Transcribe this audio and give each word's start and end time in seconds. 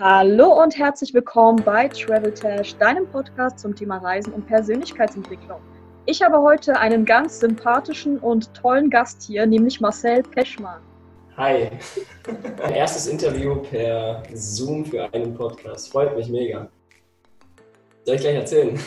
Hallo 0.00 0.60
und 0.60 0.76
herzlich 0.76 1.14
willkommen 1.14 1.62
bei 1.64 1.86
Travel 1.86 2.34
Tash, 2.34 2.74
deinem 2.78 3.08
Podcast 3.08 3.60
zum 3.60 3.76
Thema 3.76 3.98
Reisen 3.98 4.32
und 4.32 4.44
Persönlichkeitsentwicklung. 4.44 5.60
Ich 6.06 6.20
habe 6.20 6.42
heute 6.42 6.76
einen 6.76 7.04
ganz 7.04 7.38
sympathischen 7.38 8.18
und 8.18 8.52
tollen 8.54 8.90
Gast 8.90 9.22
hier, 9.22 9.46
nämlich 9.46 9.80
Marcel 9.80 10.24
Peschmann. 10.24 10.82
Hi, 11.36 11.70
mein 12.58 12.74
erstes 12.74 13.06
Interview 13.06 13.62
per 13.62 14.24
Zoom 14.32 14.84
für 14.84 15.14
einen 15.14 15.32
Podcast. 15.32 15.92
Freut 15.92 16.16
mich 16.16 16.28
mega. 16.28 16.68
Soll 18.04 18.16
ich 18.16 18.20
gleich 18.20 18.34
erzählen? 18.34 18.80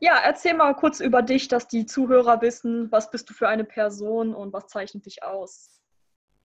Ja, 0.00 0.14
erzähl 0.24 0.54
mal 0.54 0.74
kurz 0.74 0.98
über 0.98 1.22
dich, 1.22 1.46
dass 1.46 1.68
die 1.68 1.86
Zuhörer 1.86 2.42
wissen, 2.42 2.90
was 2.90 3.12
bist 3.12 3.30
du 3.30 3.32
für 3.32 3.46
eine 3.46 3.64
Person 3.64 4.34
und 4.34 4.52
was 4.52 4.66
zeichnet 4.66 5.06
dich 5.06 5.22
aus. 5.22 5.75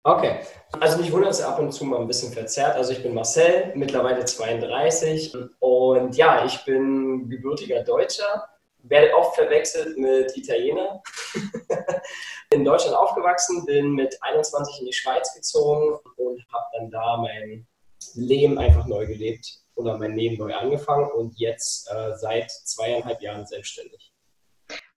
Okay, 0.03 0.39
also 0.79 0.97
mich 0.97 1.11
wundert 1.11 1.31
es 1.31 1.41
ab 1.41 1.59
und 1.59 1.73
zu 1.73 1.83
mal 1.83 1.99
ein 1.99 2.07
bisschen 2.07 2.31
verzerrt. 2.31 2.75
Also 2.75 2.93
ich 2.93 3.03
bin 3.03 3.13
Marcel, 3.13 3.73
mittlerweile 3.75 4.23
32 4.23 5.35
und 5.59 6.15
ja, 6.15 6.45
ich 6.45 6.63
bin 6.63 7.29
gebürtiger 7.29 7.83
Deutscher, 7.83 8.47
werde 8.83 9.13
oft 9.13 9.35
verwechselt 9.35 9.97
mit 9.97 10.35
Italiener. 10.37 11.01
in 12.51 12.63
Deutschland 12.63 12.95
aufgewachsen, 12.95 13.65
bin 13.65 13.91
mit 13.91 14.17
21 14.21 14.79
in 14.79 14.85
die 14.85 14.93
Schweiz 14.93 15.33
gezogen 15.33 15.99
und 16.15 16.45
habe 16.51 16.65
dann 16.77 16.89
da 16.89 17.17
mein 17.17 17.67
Leben 18.15 18.57
einfach 18.57 18.87
neu 18.87 19.05
gelebt 19.05 19.59
oder 19.75 19.97
mein 19.97 20.15
Leben 20.15 20.37
neu 20.37 20.53
angefangen 20.55 21.11
und 21.11 21.37
jetzt 21.37 21.89
äh, 21.91 22.15
seit 22.15 22.49
zweieinhalb 22.51 23.21
Jahren 23.21 23.45
selbstständig. 23.45 24.08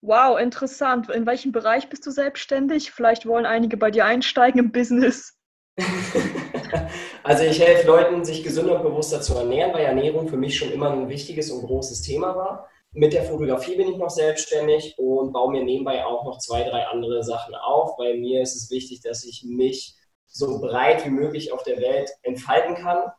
Wow, 0.02 0.36
interessant. 0.36 1.08
In 1.10 1.26
welchem 1.26 1.52
Bereich 1.52 1.88
bist 1.88 2.04
du 2.04 2.10
selbstständig? 2.10 2.90
Vielleicht 2.90 3.24
wollen 3.24 3.46
einige 3.46 3.76
bei 3.76 3.92
dir 3.92 4.04
einsteigen 4.04 4.58
im 4.58 4.72
Business. 4.72 5.38
also 7.22 7.44
ich 7.44 7.60
helfe 7.60 7.86
Leuten, 7.86 8.24
sich 8.24 8.42
gesünder 8.42 8.76
und 8.76 8.82
bewusster 8.82 9.20
zu 9.20 9.34
ernähren, 9.34 9.72
weil 9.72 9.84
Ernährung 9.84 10.26
für 10.26 10.36
mich 10.36 10.58
schon 10.58 10.72
immer 10.72 10.90
ein 10.90 11.08
wichtiges 11.08 11.52
und 11.52 11.64
großes 11.64 12.02
Thema 12.02 12.34
war. 12.34 12.68
Mit 12.90 13.12
der 13.12 13.22
Fotografie 13.22 13.76
bin 13.76 13.92
ich 13.92 13.96
noch 13.96 14.10
selbstständig 14.10 14.98
und 14.98 15.32
baue 15.32 15.52
mir 15.52 15.62
nebenbei 15.62 16.04
auch 16.04 16.24
noch 16.24 16.38
zwei, 16.38 16.64
drei 16.64 16.84
andere 16.88 17.22
Sachen 17.22 17.54
auf, 17.54 17.96
weil 17.96 18.18
mir 18.18 18.42
ist 18.42 18.56
es 18.56 18.72
wichtig, 18.72 19.02
dass 19.02 19.24
ich 19.24 19.44
mich 19.46 19.94
so 20.26 20.60
breit 20.60 21.06
wie 21.06 21.10
möglich 21.10 21.52
auf 21.52 21.62
der 21.62 21.78
Welt 21.78 22.10
entfalten 22.22 22.74
kann. 22.74 23.12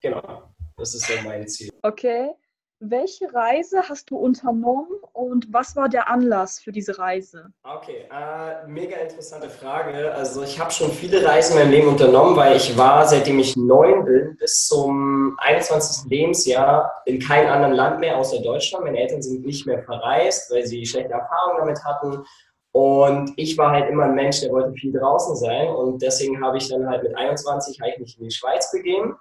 Genau, 0.00 0.42
das 0.76 0.94
ist 0.94 1.06
so 1.06 1.14
mein 1.24 1.46
Ziel. 1.46 1.70
Okay. 1.82 2.32
Welche 2.80 3.34
Reise 3.34 3.88
hast 3.88 4.08
du 4.10 4.16
unternommen 4.16 5.00
und 5.12 5.52
was 5.52 5.74
war 5.74 5.88
der 5.88 6.08
Anlass 6.08 6.60
für 6.60 6.70
diese 6.70 6.96
Reise? 6.96 7.52
Okay, 7.64 8.04
äh, 8.08 8.68
mega 8.68 8.96
interessante 8.98 9.50
Frage. 9.50 10.14
Also 10.14 10.44
ich 10.44 10.60
habe 10.60 10.70
schon 10.70 10.92
viele 10.92 11.26
Reisen 11.26 11.54
in 11.54 11.64
meinem 11.64 11.72
Leben 11.72 11.88
unternommen, 11.88 12.36
weil 12.36 12.54
ich 12.54 12.78
war, 12.78 13.04
seitdem 13.04 13.40
ich 13.40 13.56
neun 13.56 14.04
bin, 14.04 14.36
bis 14.36 14.68
zum 14.68 15.36
21. 15.38 16.08
Lebensjahr 16.08 17.02
in 17.04 17.18
keinem 17.18 17.50
anderen 17.50 17.74
Land 17.74 17.98
mehr 17.98 18.16
außer 18.16 18.40
Deutschland. 18.42 18.84
Meine 18.84 19.00
Eltern 19.00 19.22
sind 19.22 19.44
nicht 19.44 19.66
mehr 19.66 19.82
verreist, 19.82 20.48
weil 20.52 20.64
sie 20.64 20.86
schlechte 20.86 21.14
Erfahrungen 21.14 21.58
damit 21.58 21.84
hatten. 21.84 22.24
Und 22.70 23.32
ich 23.34 23.58
war 23.58 23.72
halt 23.72 23.90
immer 23.90 24.04
ein 24.04 24.14
Mensch, 24.14 24.40
der 24.40 24.52
wollte 24.52 24.72
viel 24.74 24.92
draußen 24.92 25.34
sein. 25.34 25.66
Und 25.68 26.00
deswegen 26.00 26.40
habe 26.40 26.58
ich 26.58 26.68
dann 26.68 26.88
halt 26.88 27.02
mit 27.02 27.16
21 27.16 27.82
eigentlich 27.82 28.16
in 28.18 28.24
die 28.28 28.30
Schweiz 28.30 28.70
begeben 28.70 29.16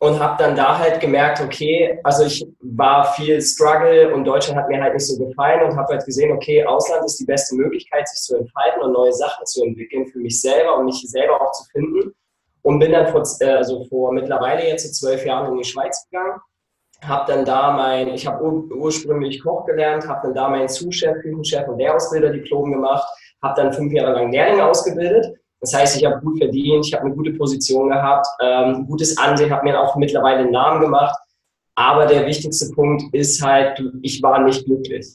und 0.00 0.20
habe 0.20 0.42
dann 0.42 0.54
da 0.54 0.78
halt 0.78 1.00
gemerkt, 1.00 1.40
okay, 1.40 1.98
also 2.04 2.24
ich 2.24 2.46
war 2.60 3.12
viel 3.14 3.40
Struggle 3.42 4.14
und 4.14 4.24
Deutschland 4.24 4.58
hat 4.58 4.68
mir 4.68 4.80
halt 4.80 4.94
nicht 4.94 5.06
so 5.06 5.18
gefallen 5.18 5.68
und 5.68 5.76
habe 5.76 5.94
halt 5.94 6.04
gesehen, 6.04 6.30
okay, 6.32 6.64
Ausland 6.64 7.04
ist 7.04 7.18
die 7.18 7.24
beste 7.24 7.56
Möglichkeit, 7.56 8.08
sich 8.08 8.20
zu 8.20 8.36
entfalten 8.36 8.82
und 8.82 8.92
neue 8.92 9.12
Sachen 9.12 9.44
zu 9.44 9.64
entwickeln 9.64 10.06
für 10.06 10.20
mich 10.20 10.40
selber 10.40 10.78
und 10.78 10.84
mich 10.84 11.02
selber 11.08 11.40
auch 11.40 11.50
zu 11.52 11.64
finden. 11.72 12.14
Und 12.62 12.80
bin 12.80 12.92
dann 12.92 13.08
vor, 13.08 13.22
äh, 13.40 13.50
also 13.50 13.84
vor 13.86 14.12
mittlerweile 14.12 14.66
jetzt 14.66 14.94
zwölf 14.94 15.24
Jahren 15.24 15.52
in 15.52 15.58
die 15.58 15.64
Schweiz 15.64 16.06
gegangen, 16.10 16.38
habe 17.02 17.32
dann 17.32 17.44
da 17.44 17.72
mein, 17.72 18.08
ich 18.08 18.26
habe 18.26 18.42
ur 18.44 18.70
ursprünglich 18.70 19.42
Koch 19.42 19.64
gelernt, 19.64 20.06
habe 20.06 20.26
dann 20.26 20.34
da 20.34 20.48
meinen 20.48 20.68
Zuschef, 20.68 21.16
Küchenchef 21.22 21.66
und 21.66 21.78
Lehrausbilder-Diplom 21.78 22.72
gemacht, 22.72 23.08
habe 23.42 23.62
dann 23.62 23.72
fünf 23.72 23.92
Jahre 23.92 24.12
lang 24.12 24.32
Lehrlinge 24.32 24.66
ausgebildet 24.66 25.37
das 25.60 25.74
heißt, 25.74 25.96
ich 25.96 26.04
habe 26.04 26.20
gut 26.20 26.38
verdient, 26.38 26.86
ich 26.86 26.94
habe 26.94 27.06
eine 27.06 27.14
gute 27.14 27.32
Position 27.32 27.88
gehabt, 27.88 28.26
ähm, 28.40 28.86
gutes 28.86 29.16
Ansehen, 29.18 29.50
habe 29.50 29.64
mir 29.64 29.80
auch 29.80 29.96
mittlerweile 29.96 30.40
einen 30.40 30.52
Namen 30.52 30.80
gemacht. 30.80 31.18
Aber 31.74 32.06
der 32.06 32.26
wichtigste 32.26 32.72
Punkt 32.74 33.12
ist 33.14 33.42
halt, 33.42 33.80
ich 34.02 34.22
war 34.22 34.42
nicht 34.42 34.64
glücklich. 34.64 35.14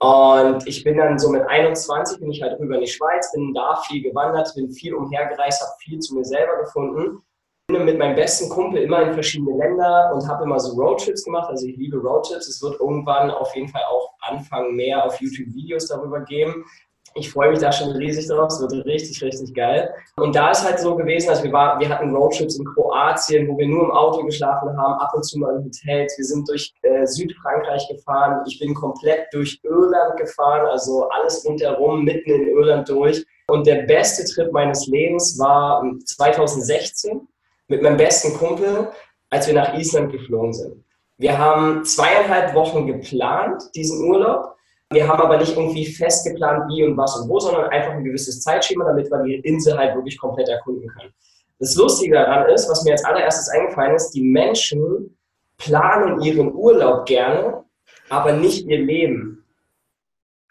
Und 0.00 0.66
ich 0.66 0.82
bin 0.82 0.96
dann 0.96 1.18
so 1.18 1.28
mit 1.28 1.46
21 1.46 2.20
bin 2.20 2.30
ich 2.30 2.40
halt 2.40 2.58
rüber 2.58 2.76
in 2.76 2.80
die 2.80 2.86
Schweiz, 2.86 3.32
bin 3.32 3.52
da 3.52 3.76
viel 3.86 4.02
gewandert, 4.02 4.50
bin 4.54 4.70
viel 4.70 4.94
umhergereist, 4.94 5.60
habe 5.60 5.72
viel 5.78 5.98
zu 5.98 6.14
mir 6.14 6.24
selber 6.24 6.56
gefunden. 6.60 7.22
Bin 7.68 7.84
mit 7.84 7.98
meinem 7.98 8.16
besten 8.16 8.48
Kumpel 8.48 8.82
immer 8.82 9.02
in 9.02 9.12
verschiedene 9.12 9.58
Länder 9.58 10.10
und 10.14 10.26
habe 10.26 10.44
immer 10.44 10.58
so 10.58 10.72
Roadtrips 10.80 11.22
gemacht. 11.22 11.50
Also 11.50 11.66
ich 11.66 11.76
liebe 11.76 11.98
Roadtrips. 11.98 12.48
Es 12.48 12.62
wird 12.62 12.80
irgendwann 12.80 13.30
auf 13.30 13.54
jeden 13.54 13.68
Fall 13.68 13.82
auch 13.90 14.14
anfangen, 14.20 14.74
mehr 14.74 15.04
auf 15.04 15.20
YouTube 15.20 15.54
Videos 15.54 15.86
darüber 15.86 16.20
geben. 16.20 16.64
Ich 17.14 17.30
freue 17.30 17.50
mich 17.50 17.58
da 17.58 17.72
schon 17.72 17.90
riesig 17.92 18.28
drauf. 18.28 18.48
Es 18.48 18.60
wird 18.60 18.84
richtig, 18.86 19.22
richtig 19.22 19.54
geil. 19.54 19.92
Und 20.16 20.36
da 20.36 20.50
ist 20.52 20.64
halt 20.64 20.78
so 20.78 20.94
gewesen, 20.94 21.28
also 21.28 21.42
wir, 21.42 21.52
war, 21.52 21.80
wir 21.80 21.88
hatten 21.88 22.14
Roadtrips 22.14 22.56
in 22.56 22.64
Kroatien, 22.64 23.48
wo 23.48 23.58
wir 23.58 23.66
nur 23.66 23.84
im 23.84 23.90
Auto 23.90 24.24
geschlafen 24.24 24.76
haben, 24.76 24.94
ab 25.00 25.10
und 25.14 25.24
zu 25.24 25.38
mal 25.38 25.56
in 25.56 25.64
Hotels. 25.64 26.16
Wir 26.16 26.24
sind 26.24 26.48
durch 26.48 26.72
äh, 26.82 27.06
Südfrankreich 27.06 27.88
gefahren. 27.88 28.42
Ich 28.46 28.58
bin 28.60 28.74
komplett 28.74 29.26
durch 29.32 29.58
Irland 29.64 30.16
gefahren, 30.18 30.66
also 30.66 31.08
alles 31.08 31.44
rundherum, 31.44 32.04
mitten 32.04 32.30
in 32.30 32.48
Irland 32.48 32.88
durch. 32.88 33.24
Und 33.48 33.66
der 33.66 33.82
beste 33.82 34.24
Trip 34.24 34.52
meines 34.52 34.86
Lebens 34.86 35.36
war 35.38 35.82
2016 36.04 37.26
mit 37.66 37.82
meinem 37.82 37.96
besten 37.96 38.36
Kumpel, 38.38 38.88
als 39.30 39.48
wir 39.48 39.54
nach 39.54 39.74
Island 39.74 40.12
geflogen 40.12 40.52
sind. 40.52 40.84
Wir 41.18 41.36
haben 41.36 41.84
zweieinhalb 41.84 42.54
Wochen 42.54 42.86
geplant, 42.86 43.62
diesen 43.74 44.08
Urlaub. 44.08 44.56
Wir 44.92 45.06
haben 45.06 45.20
aber 45.20 45.36
nicht 45.36 45.56
irgendwie 45.56 45.86
fest 45.86 46.26
geplant, 46.26 46.64
wie 46.68 46.84
und 46.84 46.96
was 46.96 47.16
und 47.16 47.28
wo, 47.28 47.38
sondern 47.38 47.70
einfach 47.70 47.92
ein 47.92 48.02
gewisses 48.02 48.40
Zeitschema, 48.40 48.84
damit 48.86 49.08
wir 49.08 49.22
die 49.22 49.36
Insel 49.36 49.78
halt 49.78 49.94
wirklich 49.94 50.18
komplett 50.18 50.48
erkunden 50.48 50.88
können. 50.88 51.14
Das 51.60 51.76
Lustige 51.76 52.14
daran 52.14 52.48
ist, 52.48 52.68
was 52.68 52.82
mir 52.82 52.92
als 52.92 53.04
allererstes 53.04 53.48
eingefallen 53.50 53.94
ist, 53.94 54.10
die 54.10 54.22
Menschen 54.22 55.16
planen 55.58 56.20
ihren 56.22 56.52
Urlaub 56.52 57.06
gerne, 57.06 57.64
aber 58.08 58.32
nicht 58.32 58.66
ihr 58.66 58.78
Leben. 58.78 59.44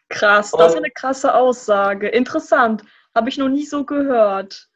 Krass, 0.08 0.52
das 0.52 0.72
ist 0.72 0.78
eine 0.78 0.92
krasse 0.92 1.36
Aussage. 1.36 2.08
Interessant. 2.08 2.84
Habe 3.14 3.28
ich 3.28 3.38
noch 3.38 3.50
nie 3.50 3.66
so 3.66 3.84
gehört. 3.84 4.70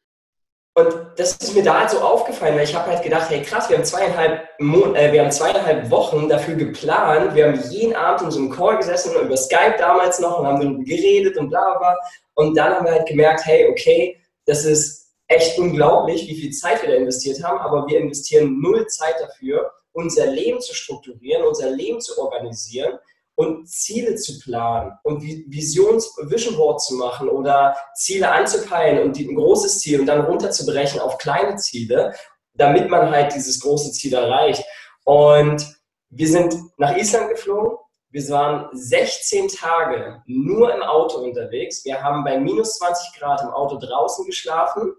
Und 0.76 0.92
das 1.18 1.36
ist 1.36 1.56
mir 1.56 1.64
da 1.64 1.82
halt 1.82 1.92
so 1.92 2.00
aufgefallen, 2.00 2.56
weil 2.56 2.64
ich 2.64 2.74
habe 2.74 2.90
halt 2.90 3.04
gedacht, 3.04 3.30
hey 3.30 3.44
krass, 3.44 3.70
wir 3.70 3.78
haben 3.78 3.86
zweieinhalb, 3.86 4.50
Mon 4.60 4.96
äh, 4.96 5.12
wir 5.12 5.22
haben 5.22 5.32
zweieinhalb 5.32 5.92
Wochen 5.92 6.28
dafür 6.28 6.56
geplant. 6.56 7.36
Wir 7.36 7.48
haben 7.48 7.62
jeden 7.70 7.96
Abend 7.96 8.24
in 8.24 8.32
so 8.32 8.40
einem 8.40 8.50
Call 8.50 8.78
gesessen, 8.78 9.14
über 9.14 9.38
Skype 9.38 9.76
damals 9.78 10.20
noch 10.20 10.40
und 10.40 10.48
haben 10.48 10.60
darüber 10.60 10.84
geredet 10.84 11.38
und 11.38 11.50
bla 11.50 11.78
bla. 11.78 11.96
Und 12.34 12.56
dann 12.58 12.74
haben 12.74 12.86
wir 12.86 12.94
halt 12.94 13.08
gemerkt, 13.08 13.46
hey, 13.46 13.70
okay, 13.70 14.20
das 14.46 14.66
ist 14.66 15.14
echt 15.28 15.60
unglaublich, 15.60 16.28
wie 16.28 16.36
viel 16.36 16.52
Zeit 16.52 16.82
wir 16.82 16.90
da 16.90 16.96
investiert 16.96 17.44
haben, 17.44 17.60
aber 17.60 17.88
wir 17.88 18.00
investieren 18.00 18.60
null 18.60 18.88
Zeit 18.88 19.16
dafür, 19.20 19.72
unser 19.92 20.26
Leben 20.26 20.60
zu 20.60 20.74
strukturieren, 20.74 21.44
unser 21.44 21.70
Leben 21.70 22.02
zu 22.02 22.20
organisieren 22.20 22.98
und 23.36 23.68
Ziele 23.68 24.16
zu 24.16 24.40
planen 24.40 24.92
und 25.04 25.22
Visions 25.24 26.16
Vision 26.24 26.56
Board 26.56 26.82
zu 26.82 26.96
machen 26.96 27.30
oder 27.30 27.76
Ziele 27.96 28.32
anzupeilen 28.32 29.04
und 29.04 29.18
ein 29.18 29.36
großes 29.36 29.80
Ziel 29.80 30.00
und 30.00 30.06
dann 30.06 30.26
runterzubrechen 30.26 31.00
auf 31.00 31.18
kleine 31.18 31.56
Ziele, 31.56 32.14
damit 32.54 32.90
man 32.90 33.10
halt 33.10 33.34
dieses 33.34 33.60
große 33.60 33.92
Ziel 33.92 34.14
erreicht. 34.14 34.64
Und 35.04 35.66
wir 36.10 36.28
sind 36.28 36.56
nach 36.78 36.96
Island 36.96 37.30
geflogen. 37.30 37.78
Wir 38.12 38.30
waren 38.30 38.70
16 38.74 39.48
Tage 39.48 40.22
nur 40.28 40.72
im 40.74 40.84
Auto 40.84 41.18
unterwegs. 41.18 41.84
Wir 41.84 42.04
haben 42.04 42.24
bei 42.24 42.40
minus 42.40 42.78
20 42.78 43.20
Grad 43.20 43.42
im 43.42 43.50
Auto 43.50 43.80
draußen 43.80 44.26
geschlafen. 44.28 44.94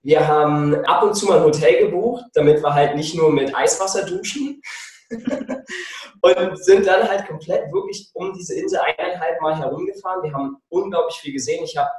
Wir 0.00 0.26
haben 0.26 0.74
ab 0.86 1.02
und 1.02 1.14
zu 1.14 1.26
mal 1.26 1.38
ein 1.38 1.44
Hotel 1.44 1.84
gebucht, 1.84 2.24
damit 2.32 2.62
wir 2.62 2.72
halt 2.72 2.96
nicht 2.96 3.14
nur 3.14 3.30
mit 3.30 3.54
Eiswasser 3.54 4.06
duschen, 4.06 4.62
und 6.20 6.64
sind 6.64 6.86
dann 6.86 7.08
halt 7.08 7.26
komplett 7.26 7.72
wirklich 7.72 8.10
um 8.14 8.32
diese 8.32 8.54
Insel 8.54 8.80
eineinhalb 8.80 9.40
Mal 9.40 9.56
herumgefahren. 9.58 10.22
Wir 10.22 10.32
haben 10.32 10.56
unglaublich 10.68 11.16
viel 11.16 11.32
gesehen. 11.32 11.64
Ich 11.64 11.76
habe 11.76 11.90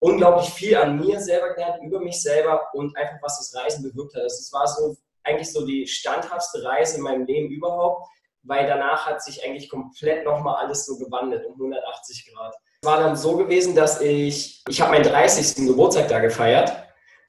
unglaublich 0.00 0.50
viel 0.50 0.76
an 0.76 0.98
mir 0.98 1.20
selber 1.20 1.54
gelernt, 1.54 1.82
über 1.82 2.00
mich 2.00 2.20
selber 2.20 2.68
und 2.74 2.96
einfach, 2.96 3.16
was 3.22 3.38
das 3.38 3.62
Reisen 3.62 3.82
bewirkt 3.82 4.14
hat. 4.14 4.24
Das 4.24 4.50
war 4.52 4.66
so 4.66 4.96
eigentlich 5.24 5.52
so 5.52 5.64
die 5.64 5.86
standhaftste 5.86 6.64
Reise 6.64 6.96
in 6.96 7.02
meinem 7.02 7.24
Leben 7.24 7.48
überhaupt, 7.48 8.08
weil 8.42 8.66
danach 8.66 9.06
hat 9.06 9.22
sich 9.22 9.44
eigentlich 9.44 9.68
komplett 9.70 10.24
nochmal 10.24 10.56
alles 10.56 10.86
so 10.86 10.98
gewandelt 10.98 11.46
um 11.46 11.52
180 11.52 12.32
Grad. 12.32 12.54
Es 12.82 12.88
war 12.88 12.98
dann 12.98 13.16
so 13.16 13.36
gewesen, 13.36 13.76
dass 13.76 14.00
ich, 14.00 14.62
ich 14.68 14.80
habe 14.80 14.92
meinen 14.92 15.04
30. 15.04 15.66
Geburtstag 15.68 16.08
da 16.08 16.18
gefeiert 16.18 16.72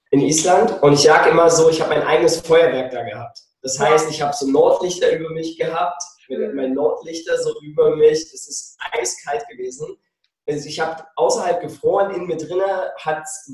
in 0.10 0.22
Island 0.22 0.82
und 0.82 0.94
ich 0.94 1.04
jag 1.04 1.28
immer 1.28 1.50
so, 1.50 1.70
ich 1.70 1.82
habe 1.82 1.92
mein 1.92 2.04
eigenes 2.04 2.40
Feuerwerk 2.42 2.92
da 2.92 3.04
gehabt. 3.04 3.40
Das 3.64 3.80
heißt, 3.80 4.10
ich 4.10 4.22
habe 4.22 4.36
so 4.36 4.46
Nordlichter 4.46 5.12
über 5.18 5.30
mich 5.30 5.58
gehabt, 5.58 6.04
mein 6.54 6.74
Nordlichter 6.74 7.38
so 7.42 7.54
über 7.62 7.96
mich. 7.96 8.30
Das 8.32 8.48
ist 8.48 8.78
eiskalt 8.92 9.48
gewesen. 9.48 9.98
Also 10.48 10.68
ich 10.68 10.80
habe 10.82 11.06
außerhalb 11.16 11.62
gefroren, 11.62 12.14
in 12.14 12.28
mir 12.28 12.36
drinnen 12.36 12.62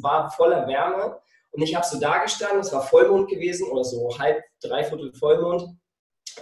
war 0.02 0.32
voller 0.32 0.68
Wärme. 0.68 1.20
Und 1.52 1.62
ich 1.62 1.76
habe 1.76 1.86
so 1.86 2.00
da 2.00 2.18
gestanden, 2.20 2.62
es 2.62 2.74
war 2.74 2.82
Vollmond 2.82 3.30
gewesen 3.30 3.70
oder 3.70 3.84
so 3.84 4.18
halb, 4.18 4.44
dreiviertel 4.62 5.14
Vollmond. 5.14 5.64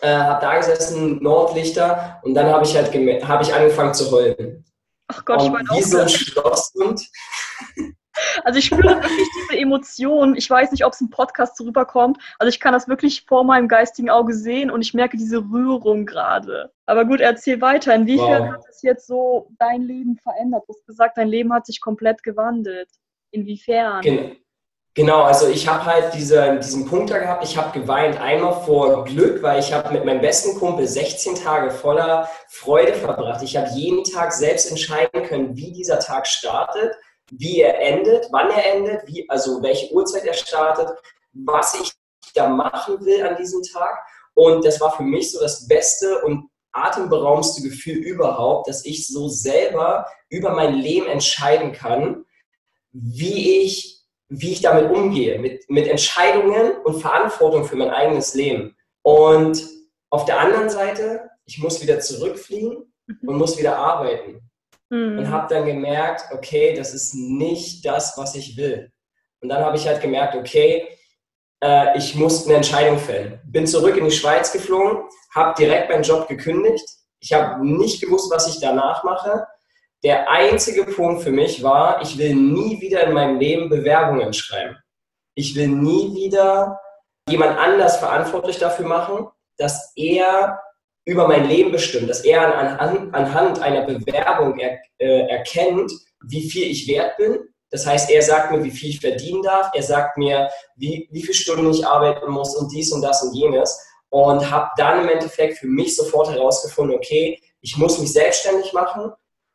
Äh, 0.01 0.15
habe 0.15 0.41
da 0.41 0.57
gesessen, 0.57 1.21
Nordlichter 1.23 2.21
und 2.23 2.35
dann 2.35 2.47
habe 2.47 2.63
ich 2.65 2.75
halt 2.75 2.93
habe 3.23 3.43
ich 3.43 3.53
angefangen 3.53 3.93
zu 3.93 4.11
heulen. 4.11 4.65
Ach 5.07 5.25
Gott, 5.25 5.39
und 5.39 5.45
ich 5.45 5.51
meine 5.51 5.69
auch. 5.71 5.77
Wie 5.77 5.81
so 5.81 5.99
ein 5.99 6.09
Schlosshund. 6.09 7.09
Also 8.43 8.59
ich 8.59 8.65
spüre 8.65 8.83
wirklich 8.83 9.29
diese 9.41 9.59
Emotionen. 9.59 10.35
Ich 10.35 10.49
weiß 10.49 10.71
nicht, 10.71 10.85
ob 10.85 10.93
es 10.93 11.01
im 11.01 11.09
Podcast 11.09 11.57
so 11.57 11.65
rüberkommt. 11.65 12.17
Also 12.39 12.49
ich 12.49 12.59
kann 12.59 12.73
das 12.73 12.87
wirklich 12.87 13.25
vor 13.25 13.43
meinem 13.43 13.67
geistigen 13.67 14.09
Auge 14.09 14.33
sehen 14.33 14.71
und 14.71 14.81
ich 14.81 14.93
merke 14.93 15.17
diese 15.17 15.39
Rührung 15.39 16.05
gerade. 16.05 16.71
Aber 16.85 17.05
gut, 17.05 17.19
erzähl 17.19 17.61
weiter. 17.61 17.93
Inwiefern 17.93 18.43
wow. 18.43 18.53
hat 18.53 18.61
es 18.69 18.81
jetzt 18.81 19.07
so 19.07 19.49
dein 19.59 19.81
Leben 19.81 20.17
verändert? 20.17 20.63
Du 20.67 20.73
hast 20.73 20.85
gesagt, 20.85 21.17
dein 21.17 21.27
Leben 21.27 21.53
hat 21.53 21.65
sich 21.65 21.81
komplett 21.81 22.23
gewandelt. 22.23 22.89
Inwiefern? 23.31 24.01
Genau. 24.01 24.31
Genau, 24.97 25.21
also 25.21 25.47
ich 25.47 25.67
habe 25.67 25.85
halt 25.85 26.15
diese, 26.15 26.57
diesen 26.57 26.87
Punkt 26.87 27.11
da 27.11 27.19
gehabt, 27.19 27.43
ich 27.43 27.55
habe 27.55 27.79
geweint 27.79 28.19
einmal 28.19 28.63
vor 28.63 29.05
Glück, 29.05 29.43
weil 29.43 29.59
ich 29.59 29.71
habe 29.71 29.93
mit 29.93 30.05
meinem 30.05 30.21
besten 30.21 30.57
Kumpel 30.57 30.87
16 30.87 31.35
Tage 31.35 31.69
voller 31.69 32.27
Freude 32.47 32.95
verbracht. 32.95 33.43
Ich 33.43 33.55
habe 33.55 33.69
jeden 33.75 34.03
Tag 34.03 34.33
selbst 34.33 34.71
entscheiden 34.71 35.21
können, 35.27 35.55
wie 35.55 35.71
dieser 35.71 35.99
Tag 35.99 36.25
startet 36.25 36.95
wie 37.31 37.61
er 37.61 37.79
endet, 37.81 38.27
wann 38.31 38.49
er 38.51 38.73
endet, 38.73 39.07
wie, 39.07 39.29
also 39.29 39.61
welche 39.61 39.91
Uhrzeit 39.93 40.25
er 40.25 40.33
startet, 40.33 40.89
was 41.33 41.79
ich 41.79 41.91
da 42.33 42.47
machen 42.49 43.03
will 43.05 43.25
an 43.25 43.35
diesem 43.37 43.61
Tag. 43.63 43.97
Und 44.33 44.65
das 44.65 44.79
war 44.79 44.95
für 44.95 45.03
mich 45.03 45.31
so 45.31 45.39
das 45.39 45.67
beste 45.67 46.21
und 46.21 46.49
atemberaubendste 46.71 47.61
Gefühl 47.61 47.97
überhaupt, 47.97 48.67
dass 48.67 48.85
ich 48.85 49.07
so 49.07 49.27
selber 49.27 50.07
über 50.29 50.51
mein 50.51 50.75
Leben 50.75 51.07
entscheiden 51.07 51.71
kann, 51.71 52.25
wie 52.91 53.61
ich, 53.61 54.03
wie 54.29 54.51
ich 54.51 54.61
damit 54.61 54.91
umgehe, 54.91 55.39
mit, 55.39 55.69
mit 55.69 55.87
Entscheidungen 55.87 56.77
und 56.83 57.01
Verantwortung 57.01 57.65
für 57.65 57.75
mein 57.75 57.89
eigenes 57.89 58.35
Leben. 58.35 58.75
Und 59.01 59.67
auf 60.09 60.25
der 60.25 60.39
anderen 60.39 60.69
Seite, 60.69 61.29
ich 61.45 61.57
muss 61.59 61.81
wieder 61.81 61.99
zurückfliegen 61.99 62.93
und 63.07 63.23
mhm. 63.23 63.37
muss 63.37 63.57
wieder 63.57 63.77
arbeiten 63.77 64.46
mhm. 64.89 65.19
und 65.19 65.31
habe 65.31 65.53
dann 65.53 65.65
gemerkt, 65.65 66.25
okay, 66.31 66.73
das 66.75 66.93
ist 66.93 67.13
nicht 67.13 67.85
das, 67.85 68.17
was 68.17 68.35
ich 68.35 68.57
will. 68.57 68.91
Und 69.41 69.49
dann 69.49 69.63
habe 69.63 69.77
ich 69.77 69.87
halt 69.87 70.01
gemerkt, 70.01 70.35
okay, 70.35 70.87
äh, 71.63 71.97
ich 71.97 72.15
muss 72.15 72.45
eine 72.45 72.55
Entscheidung 72.55 72.97
fällen. 72.97 73.39
Bin 73.45 73.67
zurück 73.67 73.97
in 73.97 74.05
die 74.05 74.11
Schweiz 74.11 74.51
geflogen, 74.51 75.03
habe 75.33 75.55
direkt 75.57 75.89
meinen 75.89 76.03
Job 76.03 76.27
gekündigt. 76.27 76.85
Ich 77.19 77.33
habe 77.33 77.65
nicht 77.65 78.01
gewusst, 78.01 78.31
was 78.31 78.47
ich 78.47 78.59
danach 78.59 79.03
mache. 79.03 79.47
Der 80.03 80.29
einzige 80.29 80.85
Punkt 80.85 81.23
für 81.23 81.31
mich 81.31 81.63
war, 81.63 82.01
ich 82.01 82.17
will 82.17 82.35
nie 82.35 82.79
wieder 82.81 83.03
in 83.03 83.13
meinem 83.13 83.39
Leben 83.39 83.69
Bewerbungen 83.69 84.33
schreiben. 84.33 84.77
Ich 85.35 85.55
will 85.55 85.67
nie 85.67 86.15
wieder 86.15 86.79
jemand 87.27 87.57
anders 87.57 87.97
verantwortlich 87.97 88.57
dafür 88.57 88.85
machen, 88.85 89.27
dass 89.57 89.91
er 89.95 90.59
über 91.07 91.25
mein 91.25 91.47
Leben 91.47 91.71
bestimmt, 91.71 92.09
dass 92.09 92.25
er 92.25 92.53
an, 92.81 93.13
anhand 93.13 93.61
einer 93.61 93.85
Bewerbung 93.85 94.59
er, 94.59 94.79
äh, 94.97 95.27
erkennt, 95.29 95.89
wie 96.27 96.49
viel 96.49 96.69
ich 96.69 96.85
wert 96.89 97.15
bin. 97.15 97.39
Das 97.69 97.87
heißt, 97.87 98.11
er 98.11 98.21
sagt 98.21 98.51
mir, 98.51 98.61
wie 98.61 98.71
viel 98.71 98.89
ich 98.89 98.99
verdienen 98.99 99.41
darf. 99.41 99.71
Er 99.73 99.83
sagt 99.83 100.17
mir, 100.17 100.49
wie, 100.75 101.07
wie 101.11 101.21
viele 101.21 101.33
Stunden 101.33 101.71
ich 101.71 101.87
arbeiten 101.87 102.29
muss 102.29 102.55
und 102.57 102.73
dies 102.73 102.91
und 102.91 103.01
das 103.01 103.23
und 103.23 103.33
jenes. 103.33 103.79
Und 104.09 104.51
habe 104.51 104.69
dann 104.75 105.01
im 105.01 105.09
Endeffekt 105.09 105.59
für 105.59 105.67
mich 105.67 105.95
sofort 105.95 106.29
herausgefunden, 106.29 106.97
okay, 106.97 107.41
ich 107.61 107.77
muss 107.77 107.99
mich 107.99 108.11
selbstständig 108.11 108.73
machen 108.73 109.11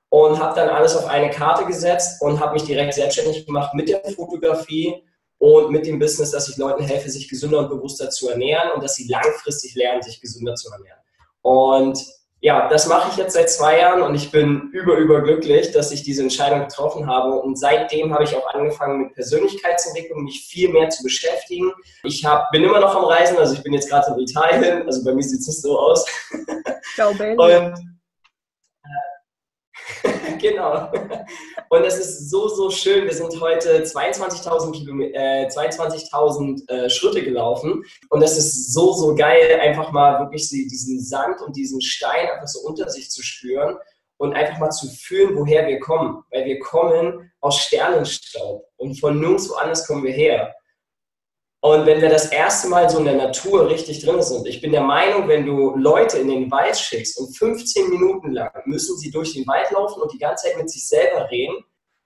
und 0.09 0.39
habe 0.39 0.55
dann 0.55 0.71
alles 0.71 0.97
auf 0.97 1.07
eine 1.07 1.29
Karte 1.29 1.67
gesetzt 1.67 2.23
und 2.23 2.41
habe 2.41 2.55
mich 2.55 2.65
direkt 2.65 2.95
selbstständig 2.95 3.45
gemacht 3.45 3.75
mit 3.75 3.91
der 3.91 4.03
Fotografie 4.05 5.03
und 5.37 5.71
mit 5.71 5.87
dem 5.87 5.99
Business, 5.99 6.31
dass 6.31 6.49
ich 6.49 6.57
Leuten 6.57 6.83
helfe, 6.83 7.11
sich 7.11 7.29
gesünder 7.29 7.59
und 7.59 7.69
bewusster 7.69 8.09
zu 8.09 8.31
ernähren 8.31 8.73
und 8.75 8.83
dass 8.83 8.95
sie 8.95 9.09
langfristig 9.09 9.75
lernen, 9.75 10.01
sich 10.01 10.19
gesünder 10.21 10.55
zu 10.55 10.71
ernähren. 10.71 11.02
Und 11.43 11.99
ja, 12.41 12.69
das 12.69 12.89
mache 12.89 13.09
ich 13.11 13.17
jetzt 13.17 13.35
seit 13.35 13.51
zwei 13.51 13.79
Jahren 13.79 14.03
und 14.03 14.17
ich 14.17 14.33
bin 14.33 14.71
über, 14.73 14.97
über 14.97 15.23
glücklich, 15.23 15.71
dass 15.71 15.93
ich 15.93 16.03
diese 16.03 16.23
Entscheidung 16.23 16.67
getroffen 16.67 17.07
habe. 17.07 17.35
Und 17.41 17.57
seitdem 17.57 18.13
habe 18.13 18.25
ich 18.25 18.35
auch 18.35 18.53
angefangen 18.53 19.05
mit 19.05 19.15
Persönlichkeitsentwicklung, 19.15 20.25
mich 20.25 20.45
viel 20.49 20.69
mehr 20.71 20.89
zu 20.89 21.05
beschäftigen. 21.05 21.71
Ich 22.03 22.25
hab, 22.25 22.51
bin 22.51 22.65
immer 22.65 22.81
noch 22.81 22.97
am 22.97 23.05
Reisen, 23.05 23.39
also 23.39 23.55
ich 23.55 23.63
bin 23.63 23.73
jetzt 23.73 23.89
gerade 23.89 24.13
in 24.13 24.19
Italien, 24.19 24.87
also 24.87 25.05
bei 25.05 25.15
mir 25.15 25.23
sieht 25.23 25.39
es 25.41 25.47
nicht 25.47 25.63
so 25.63 25.79
aus. 25.79 26.05
Ciao, 26.97 27.11
und 27.11 27.75
genau. 30.43 30.91
Und 31.71 31.85
es 31.85 31.97
ist 31.97 32.31
so, 32.31 32.49
so 32.49 32.69
schön. 32.71 33.05
Wir 33.05 33.15
sind 33.15 33.41
heute 33.41 33.83
22.000 33.83 35.15
äh, 35.15 35.49
22 35.49 36.11
äh, 36.69 36.91
Schritte 36.91 37.23
gelaufen. 37.23 37.83
Und 38.11 38.23
es 38.23 38.37
ist 38.37 38.75
so, 38.75 38.93
so 38.93 39.15
geil, 39.15 39.59
einfach 39.61 39.91
mal 39.93 40.21
wirklich 40.21 40.49
diesen 40.49 41.01
Sand 41.01 41.41
und 41.41 41.57
diesen 41.57 41.81
Stein 41.81 42.29
einfach 42.29 42.49
so 42.49 42.61
unter 42.69 42.91
sich 42.91 43.11
zu 43.11 43.23
spüren 43.23 43.79
und 44.19 44.35
einfach 44.35 44.59
mal 44.59 44.71
zu 44.71 44.89
fühlen, 44.89 45.37
woher 45.37 45.67
wir 45.67 45.81
kommen. 45.81 46.23
Weil 46.31 46.45
wir 46.45 46.59
kommen 46.61 47.33
aus 47.41 47.59
Sternenstaub 47.61 48.67
und 48.77 49.01
von 49.01 49.19
nirgendwo 49.19 49.55
anders 49.55 49.87
kommen 49.87 50.05
wir 50.05 50.13
her. 50.13 50.55
Und 51.65 51.87
wenn 51.87 52.01
wir 52.03 52.09
das 52.09 52.33
erste 52.33 52.69
Mal 52.69 52.91
so 52.91 52.99
in 52.99 53.05
der 53.05 53.15
Natur 53.15 53.71
richtig 53.71 54.05
drin 54.05 54.21
sind, 54.21 54.49
ich 54.49 54.61
bin 54.61 54.73
der 54.73 54.83
Meinung, 54.83 55.29
wenn 55.29 55.47
du 55.47 55.77
Leute 55.77 56.19
in 56.19 56.27
den 56.27 56.51
Wald 56.51 56.77
schickst 56.77 57.17
und 57.21 57.37
15 57.37 57.89
Minuten 57.89 58.33
lang 58.33 58.51
müssen 58.65 58.99
sie 58.99 59.13
durch 59.13 59.35
den 59.35 59.47
Wald 59.47 59.71
laufen 59.71 60.03
und 60.03 60.13
die 60.13 60.19
ganze 60.19 60.47
Zeit 60.47 60.57
mit 60.57 60.69
sich 60.69 60.89
selber 60.89 61.31
reden, 61.31 61.55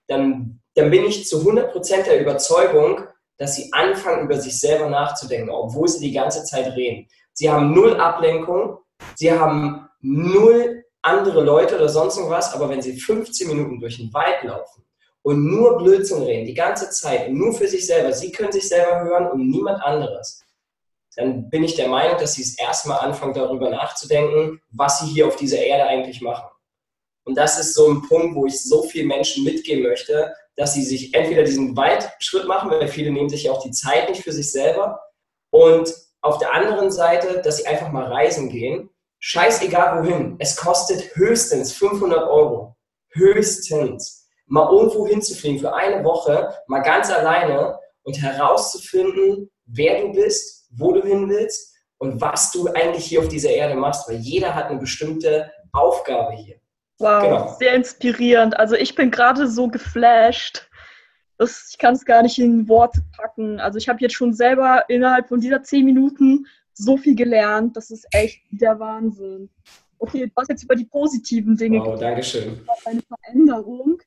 dann, 0.05 0.61
dann 0.75 0.91
bin 0.91 1.05
ich 1.05 1.25
zu 1.25 1.39
100% 1.39 2.03
der 2.03 2.21
Überzeugung, 2.21 3.05
dass 3.37 3.55
sie 3.55 3.73
anfangen, 3.73 4.25
über 4.25 4.39
sich 4.39 4.59
selber 4.59 4.89
nachzudenken, 4.89 5.49
obwohl 5.49 5.87
sie 5.87 6.05
die 6.07 6.13
ganze 6.13 6.43
Zeit 6.43 6.75
reden. 6.75 7.07
Sie 7.33 7.49
haben 7.49 7.73
null 7.73 7.99
Ablenkung, 7.99 8.77
sie 9.15 9.31
haben 9.31 9.89
null 10.01 10.83
andere 11.01 11.43
Leute 11.43 11.77
oder 11.77 11.89
sonst 11.89 12.17
irgendwas, 12.17 12.53
aber 12.53 12.69
wenn 12.69 12.83
sie 12.83 12.99
15 12.99 13.47
Minuten 13.47 13.79
durch 13.79 13.97
den 13.97 14.13
Wald 14.13 14.43
laufen, 14.43 14.83
und 15.27 15.43
nur 15.43 15.77
Blödsinn 15.77 16.23
reden, 16.23 16.45
die 16.45 16.53
ganze 16.53 16.89
Zeit, 16.89 17.29
nur 17.33 17.51
für 17.51 17.67
sich 17.67 17.85
selber, 17.85 18.13
sie 18.13 18.31
können 18.31 18.53
sich 18.53 18.69
selber 18.69 19.01
hören 19.01 19.29
und 19.29 19.49
niemand 19.49 19.83
anderes, 19.83 20.41
dann 21.17 21.49
bin 21.49 21.65
ich 21.65 21.75
der 21.75 21.89
Meinung, 21.89 22.17
dass 22.17 22.35
sie 22.35 22.43
es 22.43 22.57
erstmal 22.57 22.99
anfangen, 22.99 23.33
darüber 23.33 23.69
nachzudenken, 23.69 24.61
was 24.69 24.99
sie 24.99 25.07
hier 25.07 25.27
auf 25.27 25.35
dieser 25.35 25.57
Erde 25.59 25.83
eigentlich 25.83 26.21
machen. 26.21 26.47
Und 27.25 27.37
das 27.37 27.59
ist 27.59 27.73
so 27.73 27.89
ein 27.89 28.03
Punkt, 28.03 28.35
wo 28.35 28.45
ich 28.45 28.63
so 28.63 28.83
vielen 28.83 29.09
Menschen 29.09 29.43
mitgeben 29.43 29.83
möchte, 29.83 30.33
dass 30.55 30.75
sie 30.75 30.83
sich 30.83 31.13
entweder 31.13 31.43
diesen 31.43 31.75
Weitschritt 31.75 32.47
machen, 32.47 32.69
weil 32.69 32.87
viele 32.87 33.11
nehmen 33.11 33.27
sich 33.27 33.43
ja 33.43 33.51
auch 33.51 33.61
die 33.61 33.71
Zeit 33.71 34.07
nicht 34.07 34.23
für 34.23 34.31
sich 34.31 34.49
selber, 34.49 34.97
und 35.49 35.93
auf 36.21 36.37
der 36.37 36.53
anderen 36.53 36.89
Seite, 36.89 37.41
dass 37.41 37.57
sie 37.57 37.67
einfach 37.67 37.91
mal 37.91 38.05
reisen 38.05 38.47
gehen. 38.47 38.89
Scheißegal 39.19 40.01
wohin. 40.01 40.37
Es 40.39 40.55
kostet 40.55 41.17
höchstens 41.17 41.73
500 41.73 42.29
Euro. 42.29 42.77
Höchstens 43.09 44.26
mal 44.47 44.71
irgendwo 44.71 45.07
hinzufliegen 45.07 45.59
für 45.59 45.73
eine 45.73 46.03
Woche, 46.03 46.53
mal 46.67 46.79
ganz 46.81 47.11
alleine 47.11 47.77
und 48.03 48.21
herauszufinden, 48.21 49.49
wer 49.65 50.01
du 50.01 50.13
bist, 50.13 50.69
wo 50.71 50.93
du 50.93 51.01
hin 51.01 51.29
willst 51.29 51.75
und 51.97 52.21
was 52.21 52.51
du 52.51 52.67
eigentlich 52.67 53.05
hier 53.05 53.19
auf 53.19 53.27
dieser 53.27 53.49
Erde 53.49 53.75
machst, 53.75 54.07
weil 54.07 54.17
jeder 54.17 54.55
hat 54.55 54.69
eine 54.69 54.79
bestimmte 54.79 55.51
Aufgabe 55.73 56.33
hier. 56.33 56.55
Wow, 56.99 57.23
genau. 57.23 57.55
sehr 57.59 57.73
inspirierend. 57.75 58.57
Also 58.57 58.75
ich 58.75 58.95
bin 58.95 59.11
gerade 59.11 59.47
so 59.47 59.67
geflasht. 59.67 60.67
Das, 61.37 61.69
ich 61.71 61.77
kann 61.77 61.93
es 61.93 62.05
gar 62.05 62.23
nicht 62.23 62.39
in 62.39 62.67
Worte 62.67 63.03
packen. 63.15 63.59
Also 63.59 63.77
ich 63.77 63.87
habe 63.87 63.99
jetzt 64.01 64.15
schon 64.15 64.33
selber 64.33 64.85
innerhalb 64.87 65.27
von 65.27 65.39
dieser 65.39 65.61
zehn 65.61 65.85
Minuten 65.85 66.47
so 66.73 66.97
viel 66.97 67.15
gelernt. 67.15 67.77
Das 67.77 67.91
ist 67.91 68.07
echt 68.11 68.41
der 68.49 68.79
Wahnsinn. 68.79 69.49
Okay, 69.99 70.25
du 70.25 70.31
hast 70.35 70.49
jetzt 70.49 70.63
über 70.63 70.75
die 70.75 70.85
positiven 70.85 71.55
Dinge 71.55 71.79
wow, 71.79 71.99
Dankeschön. 71.99 72.61
Eine 72.85 73.01
Veränderung. 73.01 73.99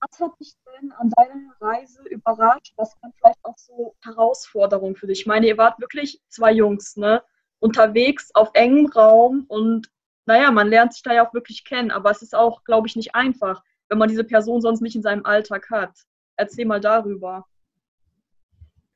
Was 0.00 0.20
hat 0.20 0.32
dich 0.40 0.54
denn 0.80 0.92
an 0.92 1.10
deiner 1.16 1.54
Reise 1.60 2.02
überrascht? 2.08 2.72
Was 2.76 2.96
waren 3.00 3.12
vielleicht 3.16 3.44
auch 3.44 3.58
so 3.58 3.94
Herausforderungen 4.02 4.96
für 4.96 5.06
dich? 5.06 5.20
Ich 5.20 5.26
meine, 5.26 5.46
ihr 5.46 5.58
wart 5.58 5.80
wirklich 5.80 6.20
zwei 6.28 6.52
Jungs, 6.52 6.96
ne? 6.96 7.22
Unterwegs 7.60 8.30
auf 8.34 8.50
engem 8.54 8.86
Raum 8.86 9.44
und 9.48 9.90
naja, 10.26 10.50
man 10.50 10.68
lernt 10.68 10.92
sich 10.94 11.02
da 11.02 11.12
ja 11.14 11.26
auch 11.26 11.34
wirklich 11.34 11.64
kennen, 11.64 11.90
aber 11.90 12.10
es 12.10 12.22
ist 12.22 12.34
auch, 12.34 12.64
glaube 12.64 12.86
ich, 12.86 12.96
nicht 12.96 13.14
einfach, 13.14 13.62
wenn 13.88 13.98
man 13.98 14.08
diese 14.08 14.24
Person 14.24 14.60
sonst 14.60 14.80
nicht 14.80 14.96
in 14.96 15.02
seinem 15.02 15.24
Alltag 15.24 15.70
hat. 15.70 15.92
Erzähl 16.36 16.64
mal 16.64 16.80
darüber. 16.80 17.46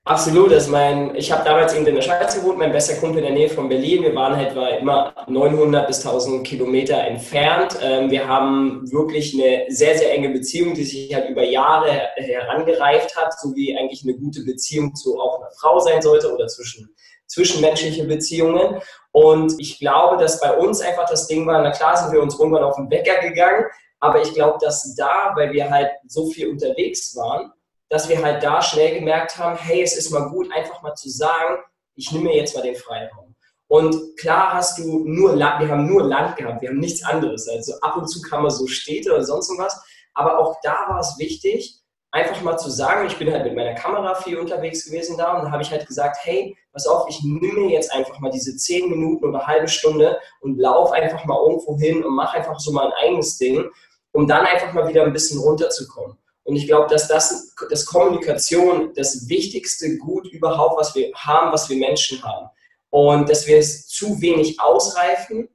Absolut, 0.09 0.55
also 0.55 0.71
mein, 0.71 1.15
ich 1.17 1.31
habe 1.31 1.45
damals 1.45 1.75
in 1.75 1.85
der 1.85 2.00
Schweiz 2.00 2.35
gewohnt, 2.35 2.57
mein 2.57 2.73
bester 2.73 2.95
Kumpel 2.95 3.19
in 3.19 3.27
der 3.27 3.35
Nähe 3.35 3.50
von 3.50 3.69
Berlin. 3.69 4.03
Wir 4.03 4.15
waren 4.15 4.35
halt 4.35 4.57
immer 4.81 5.12
900 5.27 5.87
bis 5.87 5.99
1000 5.99 6.47
Kilometer 6.47 6.97
entfernt. 6.97 7.79
Ähm, 7.83 8.11
wir 8.11 8.27
haben 8.27 8.91
wirklich 8.91 9.35
eine 9.35 9.67
sehr, 9.69 9.99
sehr 9.99 10.15
enge 10.15 10.31
Beziehung, 10.31 10.73
die 10.73 10.85
sich 10.85 11.15
halt 11.15 11.29
über 11.29 11.45
Jahre 11.45 11.91
herangereift 12.17 13.15
hat, 13.19 13.38
so 13.38 13.55
wie 13.55 13.77
eigentlich 13.77 14.03
eine 14.03 14.15
gute 14.15 14.45
Beziehung 14.45 14.95
zu 14.95 15.21
auch 15.21 15.41
einer 15.41 15.50
Frau 15.61 15.79
sein 15.79 16.00
sollte 16.00 16.33
oder 16.33 16.47
zwischen 16.47 16.88
zwischenmenschliche 17.27 18.05
Beziehungen. 18.05 18.81
Und 19.12 19.61
ich 19.61 19.79
glaube, 19.79 20.17
dass 20.17 20.41
bei 20.41 20.57
uns 20.57 20.81
einfach 20.81 21.07
das 21.07 21.27
Ding 21.27 21.47
war, 21.47 21.61
na 21.62 21.71
klar 21.71 21.99
sind 21.99 22.15
wir 22.15 22.23
uns 22.23 22.38
irgendwann 22.41 22.65
auf 22.65 22.77
den 22.77 22.88
Bäcker 22.88 23.21
gegangen, 23.21 23.67
aber 24.00 24.23
ich 24.23 24.33
glaube, 24.33 24.57
dass 24.59 24.95
da, 24.95 25.35
weil 25.37 25.53
wir 25.53 25.69
halt 25.69 25.91
so 26.07 26.31
viel 26.31 26.49
unterwegs 26.49 27.15
waren, 27.15 27.53
dass 27.88 28.09
wir 28.09 28.23
halt 28.23 28.42
da 28.42 28.61
schnell 28.62 28.99
gemerkt 28.99 29.38
haben, 29.38 29.57
hey, 29.57 29.83
es 29.83 29.97
ist 29.97 30.11
mal 30.11 30.28
gut, 30.28 30.52
einfach 30.52 30.83
mal 30.83 30.95
zu 30.95 31.09
sagen, 31.09 31.59
ich 31.95 32.12
nehme 32.12 32.26
mir 32.26 32.37
jetzt 32.37 32.54
mal 32.54 32.62
den 32.62 32.76
Freiraum. 32.76 33.35
Und 33.68 34.16
klar 34.16 34.54
hast 34.54 34.78
du 34.78 35.04
nur 35.04 35.37
Land, 35.37 35.61
wir 35.61 35.68
haben 35.68 35.87
nur 35.87 36.02
Land 36.02 36.37
gehabt, 36.37 36.62
wir 36.62 36.71
haben 36.71 36.78
nichts 36.78 37.02
anderes. 37.04 37.49
Also 37.49 37.75
ab 37.80 37.97
und 37.97 38.09
zu 38.09 38.23
kam 38.23 38.42
man 38.42 38.50
so 38.50 38.66
Städte 38.66 39.12
oder 39.12 39.25
sonst 39.25 39.50
was. 39.59 39.78
Aber 40.14 40.38
auch 40.38 40.57
da 40.62 40.87
war 40.88 41.00
es 41.00 41.18
wichtig, 41.18 41.78
einfach 42.11 42.40
mal 42.40 42.57
zu 42.57 42.71
sagen, 42.71 43.07
ich 43.07 43.18
bin 43.18 43.30
halt 43.30 43.45
mit 43.45 43.54
meiner 43.54 43.75
Kamera 43.75 44.14
viel 44.14 44.38
unterwegs 44.38 44.85
gewesen 44.85 45.18
da 45.18 45.37
und 45.37 45.45
da 45.45 45.50
habe 45.50 45.62
ich 45.62 45.71
halt 45.71 45.87
gesagt, 45.87 46.16
hey, 46.23 46.57
pass 46.73 46.87
auf, 46.87 47.09
ich 47.09 47.23
nehme 47.23 47.71
jetzt 47.71 47.92
einfach 47.92 48.18
mal 48.18 48.30
diese 48.30 48.57
zehn 48.57 48.88
Minuten 48.88 49.26
oder 49.26 49.47
halbe 49.47 49.68
Stunde 49.68 50.18
und 50.40 50.59
laufe 50.59 50.95
einfach 50.95 51.25
mal 51.26 51.38
irgendwo 51.38 51.76
hin 51.78 52.02
und 52.02 52.14
mache 52.14 52.38
einfach 52.38 52.59
so 52.59 52.73
mein 52.73 52.90
eigenes 52.92 53.37
Ding, 53.37 53.68
um 54.12 54.26
dann 54.26 54.47
einfach 54.47 54.73
mal 54.73 54.88
wieder 54.88 55.04
ein 55.04 55.12
bisschen 55.12 55.40
runterzukommen. 55.40 56.16
Und 56.49 56.57
ich 56.57 56.67
glaube, 56.67 56.88
dass 56.88 57.09
das, 57.09 57.55
dass 57.69 57.85
Kommunikation 57.85 58.95
das 58.95 59.28
wichtigste 59.28 59.99
Gut 59.99 60.26
überhaupt, 60.33 60.81
was 60.81 60.95
wir 60.95 61.12
haben, 61.14 61.52
was 61.52 61.69
wir 61.69 61.76
Menschen 61.76 62.23
haben. 62.25 62.49
Und 62.88 63.28
dass 63.28 63.47
wir 63.47 63.59
es 63.59 63.87
zu 63.87 64.19
wenig 64.23 64.59
ausreifen 64.59 65.50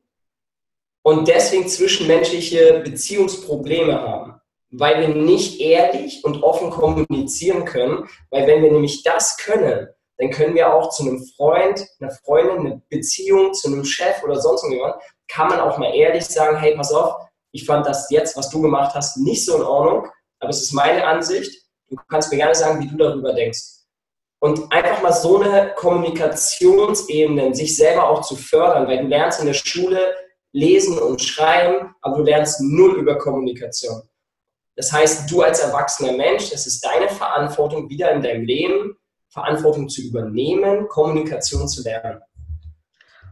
und 1.02 1.28
deswegen 1.28 1.68
zwischenmenschliche 1.68 2.82
Beziehungsprobleme 2.86 4.00
haben, 4.00 4.40
weil 4.70 5.02
wir 5.02 5.08
nicht 5.08 5.60
ehrlich 5.60 6.24
und 6.24 6.44
offen 6.44 6.70
kommunizieren 6.70 7.66
können, 7.66 8.08
weil 8.30 8.46
wenn 8.46 8.62
wir 8.62 8.72
nämlich 8.72 9.02
das 9.02 9.38
können, 9.38 9.88
dann 10.20 10.30
können 10.30 10.54
wir 10.54 10.76
auch 10.76 10.90
zu 10.90 11.02
einem 11.02 11.26
Freund, 11.36 11.84
einer 12.00 12.12
Freundin, 12.24 12.60
eine 12.60 12.82
Beziehung, 12.90 13.56
zu 13.56 13.68
einem 13.68 13.84
Chef 13.84 14.24
oder 14.24 14.40
sonst 14.40 14.62
irgendjemand, 14.62 15.02
kann 15.28 15.48
man 15.48 15.60
auch 15.60 15.80
mal 15.80 15.96
ehrlich 15.96 16.26
sagen, 16.26 16.58
hey, 16.58 16.76
pass 16.76 16.94
auf, 16.94 17.16
ich 17.52 17.66
fand 17.66 17.88
das 17.88 18.12
jetzt, 18.12 18.38
was 18.38 18.52
du 18.52 18.62
gemacht 18.62 18.94
hast, 18.94 19.18
nicht 19.18 19.44
so 19.44 19.56
in 19.56 19.64
Ordnung, 19.64 20.08
aber 20.44 20.50
es 20.50 20.62
ist 20.62 20.74
meine 20.74 21.06
Ansicht. 21.08 21.64
Du 21.90 21.98
kannst 22.08 22.32
mir 22.32 22.38
gerne 22.38 22.54
sagen, 22.54 22.82
wie 22.82 22.88
du 22.88 22.98
darüber 22.98 23.34
denkst. 23.34 23.62
Und 24.40 24.72
einfach 24.72 25.02
mal 25.02 25.14
so 25.14 25.42
eine 25.42 25.74
Kommunikationsebene, 25.76 27.56
sich 27.56 27.76
selber 27.76 28.10
auch 28.10 28.22
zu 28.22 28.36
fördern, 28.36 28.88
weil 28.88 29.00
du 29.00 29.08
lernst 29.08 29.40
in 29.40 29.48
der 29.48 29.54
Schule 29.54 30.14
lesen 30.52 31.00
und 31.00 31.22
schreiben, 31.22 31.96
aber 32.02 32.18
du 32.18 32.24
lernst 32.24 32.62
null 32.62 33.00
über 33.00 33.18
Kommunikation. 33.18 34.02
Das 34.76 34.92
heißt, 34.92 35.32
du 35.32 35.42
als 35.42 35.60
erwachsener 35.60 36.14
Mensch, 36.14 36.52
es 36.52 36.68
ist 36.68 36.84
deine 36.84 37.08
Verantwortung, 37.10 37.90
wieder 37.90 38.12
in 38.12 38.22
deinem 38.22 38.44
Leben 38.44 38.98
Verantwortung 39.30 39.90
zu 39.90 40.02
übernehmen, 40.02 40.88
Kommunikation 40.90 41.68
zu 41.68 41.82
lernen. 41.82 42.22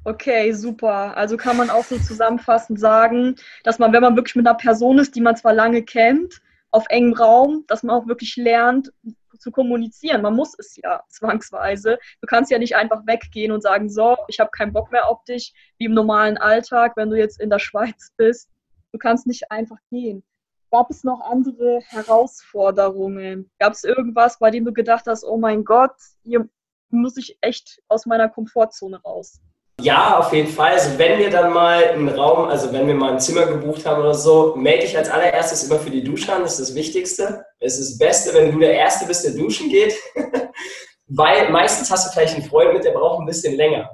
Okay, 0.03 0.51
super. 0.51 1.15
Also 1.15 1.37
kann 1.37 1.57
man 1.57 1.69
auch 1.69 1.83
so 1.83 1.99
zusammenfassend 1.99 2.79
sagen, 2.79 3.35
dass 3.63 3.77
man, 3.77 3.93
wenn 3.93 4.01
man 4.01 4.15
wirklich 4.15 4.35
mit 4.35 4.47
einer 4.47 4.57
Person 4.57 4.97
ist, 4.97 5.15
die 5.15 5.21
man 5.21 5.35
zwar 5.35 5.53
lange 5.53 5.83
kennt, 5.83 6.41
auf 6.71 6.85
engem 6.89 7.13
Raum, 7.13 7.65
dass 7.67 7.83
man 7.83 7.95
auch 7.95 8.07
wirklich 8.07 8.35
lernt, 8.37 8.91
zu 9.37 9.51
kommunizieren. 9.51 10.21
Man 10.21 10.35
muss 10.35 10.55
es 10.57 10.77
ja 10.77 11.03
zwangsweise. 11.09 11.97
Du 12.21 12.27
kannst 12.27 12.51
ja 12.51 12.59
nicht 12.59 12.75
einfach 12.75 13.05
weggehen 13.05 13.51
und 13.51 13.61
sagen, 13.61 13.89
so, 13.89 14.17
ich 14.27 14.39
habe 14.39 14.51
keinen 14.51 14.73
Bock 14.73 14.91
mehr 14.91 15.07
auf 15.07 15.23
dich, 15.23 15.53
wie 15.77 15.85
im 15.85 15.93
normalen 15.93 16.37
Alltag, 16.37 16.93
wenn 16.95 17.09
du 17.09 17.17
jetzt 17.17 17.39
in 17.39 17.49
der 17.49 17.59
Schweiz 17.59 18.13
bist. 18.17 18.49
Du 18.91 18.99
kannst 18.99 19.27
nicht 19.27 19.51
einfach 19.51 19.77
gehen. 19.89 20.23
Gab 20.71 20.89
es 20.89 21.03
noch 21.03 21.21
andere 21.21 21.81
Herausforderungen? 21.87 23.51
Gab 23.59 23.73
es 23.73 23.83
irgendwas, 23.83 24.39
bei 24.39 24.51
dem 24.51 24.63
du 24.63 24.71
gedacht 24.71 25.05
hast, 25.07 25.25
oh 25.25 25.37
mein 25.37 25.65
Gott, 25.65 25.95
hier 26.23 26.47
muss 26.89 27.17
ich 27.17 27.37
echt 27.41 27.81
aus 27.87 28.05
meiner 28.05 28.29
Komfortzone 28.29 29.01
raus? 29.01 29.41
Ja, 29.81 30.19
auf 30.19 30.31
jeden 30.33 30.49
Fall. 30.49 30.73
Also 30.73 30.97
wenn 30.97 31.17
wir 31.17 31.29
dann 31.29 31.51
mal 31.51 31.83
einen 31.83 32.09
Raum, 32.09 32.47
also 32.47 32.71
wenn 32.71 32.87
wir 32.87 32.93
mal 32.93 33.13
ein 33.13 33.19
Zimmer 33.19 33.45
gebucht 33.45 33.85
haben 33.85 34.01
oder 34.01 34.13
so, 34.13 34.55
melde 34.55 34.85
ich 34.85 34.97
als 34.97 35.09
allererstes 35.09 35.63
immer 35.63 35.79
für 35.79 35.89
die 35.89 36.03
Dusche 36.03 36.31
an. 36.33 36.43
Das 36.43 36.59
ist 36.59 36.69
das 36.69 36.75
Wichtigste. 36.75 37.45
Es 37.59 37.79
ist 37.79 37.91
das 37.91 37.97
Beste, 37.97 38.33
wenn 38.33 38.51
du 38.51 38.59
der 38.59 38.73
Erste 38.73 39.05
bist, 39.05 39.25
der 39.25 39.31
duschen 39.31 39.69
geht. 39.69 39.95
Weil 41.07 41.49
meistens 41.49 41.89
hast 41.91 42.07
du 42.07 42.11
vielleicht 42.11 42.35
einen 42.35 42.47
Freund 42.47 42.73
mit, 42.73 42.85
der 42.85 42.91
braucht 42.91 43.19
ein 43.19 43.25
bisschen 43.25 43.55
länger. 43.55 43.89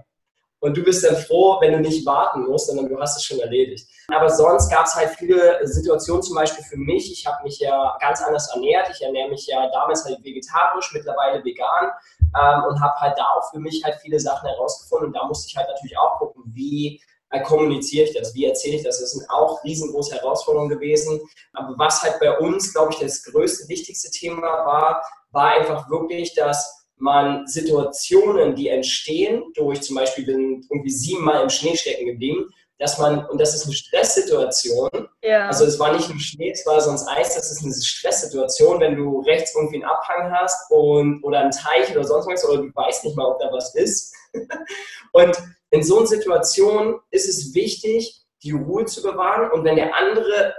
Und 0.60 0.76
du 0.76 0.84
bist 0.84 1.04
dann 1.04 1.16
froh, 1.16 1.58
wenn 1.62 1.74
du 1.74 1.80
nicht 1.80 2.06
warten 2.06 2.46
musst, 2.46 2.68
sondern 2.68 2.90
du 2.90 3.00
hast 3.00 3.18
es 3.18 3.24
schon 3.24 3.40
erledigt. 3.40 3.88
Aber 4.10 4.30
sonst 4.30 4.70
gab 4.72 4.86
es 4.86 4.96
halt 4.96 5.10
viele 5.12 5.60
Situationen, 5.68 6.24
zum 6.24 6.36
Beispiel 6.36 6.64
für 6.64 6.78
mich. 6.78 7.12
Ich 7.12 7.28
habe 7.28 7.44
mich 7.44 7.60
ja 7.60 7.96
ganz 8.00 8.24
anders 8.24 8.50
ernährt. 8.54 8.90
Ich 8.92 9.02
ernähre 9.02 9.30
mich 9.30 9.46
ja 9.46 9.70
damals 9.70 10.04
halt 10.06 10.24
vegetarisch, 10.24 10.92
mittlerweile 10.94 11.44
vegan 11.44 11.92
ähm, 12.40 12.64
und 12.68 12.82
habe 12.82 12.96
halt 13.00 13.18
da 13.18 13.24
auch 13.36 13.52
für 13.52 13.60
mich 13.60 13.84
halt 13.84 14.00
viele 14.02 14.20
Sachen 14.20 14.50
herausgefunden. 14.50 15.08
Und 15.08 15.14
da 15.14 15.26
musste 15.28 15.48
ich 15.48 15.56
halt 15.56 15.68
natürlich 15.68 15.98
auch 15.98 16.18
gucken, 16.18 16.44
wie 16.48 17.02
äh, 17.30 17.42
kommuniziere 17.42 18.06
ich 18.06 18.16
das, 18.16 18.34
wie 18.34 18.46
erzähle 18.46 18.78
ich 18.78 18.84
das. 18.84 19.00
Das 19.00 19.12
sind 19.12 19.30
auch 19.30 19.64
riesengroße 19.64 20.16
Herausforderungen 20.16 20.70
gewesen. 20.70 21.22
Aber 21.54 21.78
was 21.78 22.02
halt 22.02 22.20
bei 22.20 22.36
uns, 22.40 22.74
glaube 22.74 22.94
ich, 22.94 23.00
das 23.00 23.24
größte, 23.24 23.68
wichtigste 23.68 24.10
Thema 24.10 24.42
war, 24.42 25.04
war 25.32 25.50
einfach 25.50 25.90
wirklich, 25.90 26.34
dass 26.34 26.87
man 26.98 27.48
Situationen, 27.48 28.56
die 28.56 28.70
entstehen, 28.70 29.44
durch 29.54 29.82
zum 29.82 29.96
Beispiel 29.96 30.26
bin 30.26 30.66
irgendwie 30.70 30.90
siebenmal 30.90 31.44
im 31.44 31.50
Schnee 31.50 31.76
stecken 31.76 32.08
geblieben, 32.08 32.50
dass 32.80 33.00
man, 33.00 33.26
und 33.28 33.42
das 33.42 33.56
ist 33.56 33.66
eine 33.66 33.74
Stresssituation, 33.74 34.90
ja. 35.24 35.48
also 35.48 35.66
es 35.66 35.80
war 35.80 35.94
nicht 35.94 36.10
nur 36.10 36.20
Schnee, 36.20 36.52
es 36.52 36.66
war 36.66 36.80
sonst 36.80 37.08
Eis, 37.08 37.36
das 37.36 37.52
ist 37.52 37.64
eine 37.64 37.74
Stresssituation, 37.74 38.80
wenn 38.80 38.96
du 38.96 39.22
rechts 39.22 39.56
irgendwie 39.56 39.78
einen 39.78 39.86
Abhang 39.86 40.32
hast 40.32 40.72
und, 40.72 41.24
oder 41.24 41.40
einen 41.40 41.52
Teich 41.52 41.92
oder 41.92 42.04
sonst 42.04 42.28
was, 42.28 42.46
oder 42.46 42.62
du 42.62 42.76
weißt 42.76 43.06
nicht 43.06 43.18
mal, 43.18 43.26
ob 43.26 43.40
da 43.40 43.52
was 43.52 43.74
ist. 43.76 44.14
und 45.12 45.38
in 45.72 45.84
so 45.84 45.98
einer 45.98 46.08
Situation 46.08 47.00
ist 47.10 47.28
es 47.28 47.54
wichtig, 47.56 48.22
die 48.44 48.52
Ruhe 48.52 48.86
zu 48.86 49.02
bewahren 49.02 49.52
und 49.52 49.64
wenn 49.64 49.76
der 49.76 49.96
andere 49.96 50.54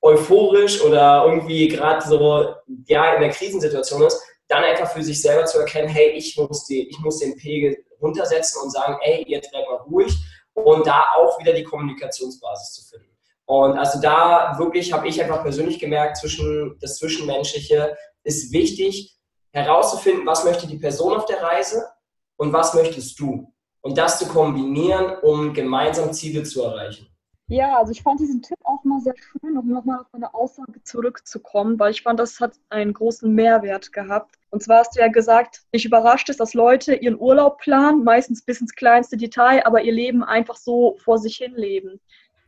euphorisch 0.00 0.82
oder 0.82 1.24
irgendwie 1.26 1.66
gerade 1.68 2.06
so 2.06 2.54
ja, 2.86 3.14
in 3.14 3.22
der 3.22 3.30
Krisensituation 3.30 4.02
ist, 4.02 4.22
dann 4.48 4.64
einfach 4.64 4.90
für 4.90 5.02
sich 5.02 5.20
selber 5.20 5.46
zu 5.46 5.58
erkennen, 5.58 5.88
hey, 5.88 6.10
ich 6.10 6.36
muss, 6.36 6.66
die, 6.66 6.88
ich 6.88 6.98
muss 6.98 7.18
den 7.18 7.36
Pegel 7.36 7.76
runtersetzen 8.00 8.62
und 8.62 8.70
sagen, 8.70 8.98
ey, 9.02 9.24
jetzt 9.26 9.50
bleib 9.50 9.66
mal 9.66 9.76
ruhig 9.76 10.14
und 10.52 10.86
da 10.86 11.06
auch 11.16 11.38
wieder 11.40 11.52
die 11.52 11.64
Kommunikationsbasis 11.64 12.74
zu 12.74 12.88
finden. 12.90 13.14
Und 13.46 13.78
also 13.78 14.00
da 14.00 14.54
wirklich 14.58 14.92
habe 14.92 15.08
ich 15.08 15.20
einfach 15.22 15.42
persönlich 15.42 15.78
gemerkt, 15.78 16.16
zwischen 16.16 16.78
das 16.80 16.96
Zwischenmenschliche 16.96 17.96
ist 18.22 18.52
wichtig 18.52 19.18
herauszufinden, 19.52 20.26
was 20.26 20.44
möchte 20.44 20.66
die 20.66 20.78
Person 20.78 21.14
auf 21.14 21.26
der 21.26 21.42
Reise 21.42 21.86
und 22.36 22.52
was 22.52 22.74
möchtest 22.74 23.18
du. 23.20 23.52
Und 23.82 23.98
das 23.98 24.18
zu 24.18 24.26
kombinieren, 24.26 25.18
um 25.22 25.52
gemeinsam 25.52 26.12
Ziele 26.12 26.42
zu 26.42 26.62
erreichen. 26.62 27.13
Ja, 27.48 27.76
also 27.78 27.92
ich 27.92 28.02
fand 28.02 28.20
diesen 28.20 28.40
Tipp 28.40 28.58
auch 28.64 28.82
mal 28.84 29.00
sehr 29.00 29.14
schön, 29.16 29.58
um 29.58 29.68
nochmal 29.68 30.00
auf 30.00 30.06
meine 30.12 30.32
Aussage 30.32 30.82
zurückzukommen, 30.82 31.78
weil 31.78 31.90
ich 31.90 32.02
fand, 32.02 32.18
das 32.18 32.40
hat 32.40 32.54
einen 32.70 32.94
großen 32.94 33.30
Mehrwert 33.34 33.92
gehabt. 33.92 34.36
Und 34.50 34.62
zwar 34.62 34.78
hast 34.78 34.96
du 34.96 35.00
ja 35.00 35.08
gesagt, 35.08 35.60
dich 35.74 35.84
überrascht 35.84 36.30
es, 36.30 36.38
dass 36.38 36.54
Leute 36.54 36.94
ihren 36.94 37.20
Urlaub 37.20 37.58
planen, 37.58 38.02
meistens 38.02 38.42
bis 38.42 38.62
ins 38.62 38.74
kleinste 38.74 39.18
Detail, 39.18 39.66
aber 39.66 39.82
ihr 39.82 39.92
Leben 39.92 40.24
einfach 40.24 40.56
so 40.56 40.96
vor 41.04 41.18
sich 41.18 41.36
hin 41.36 41.52
leben. 41.54 42.00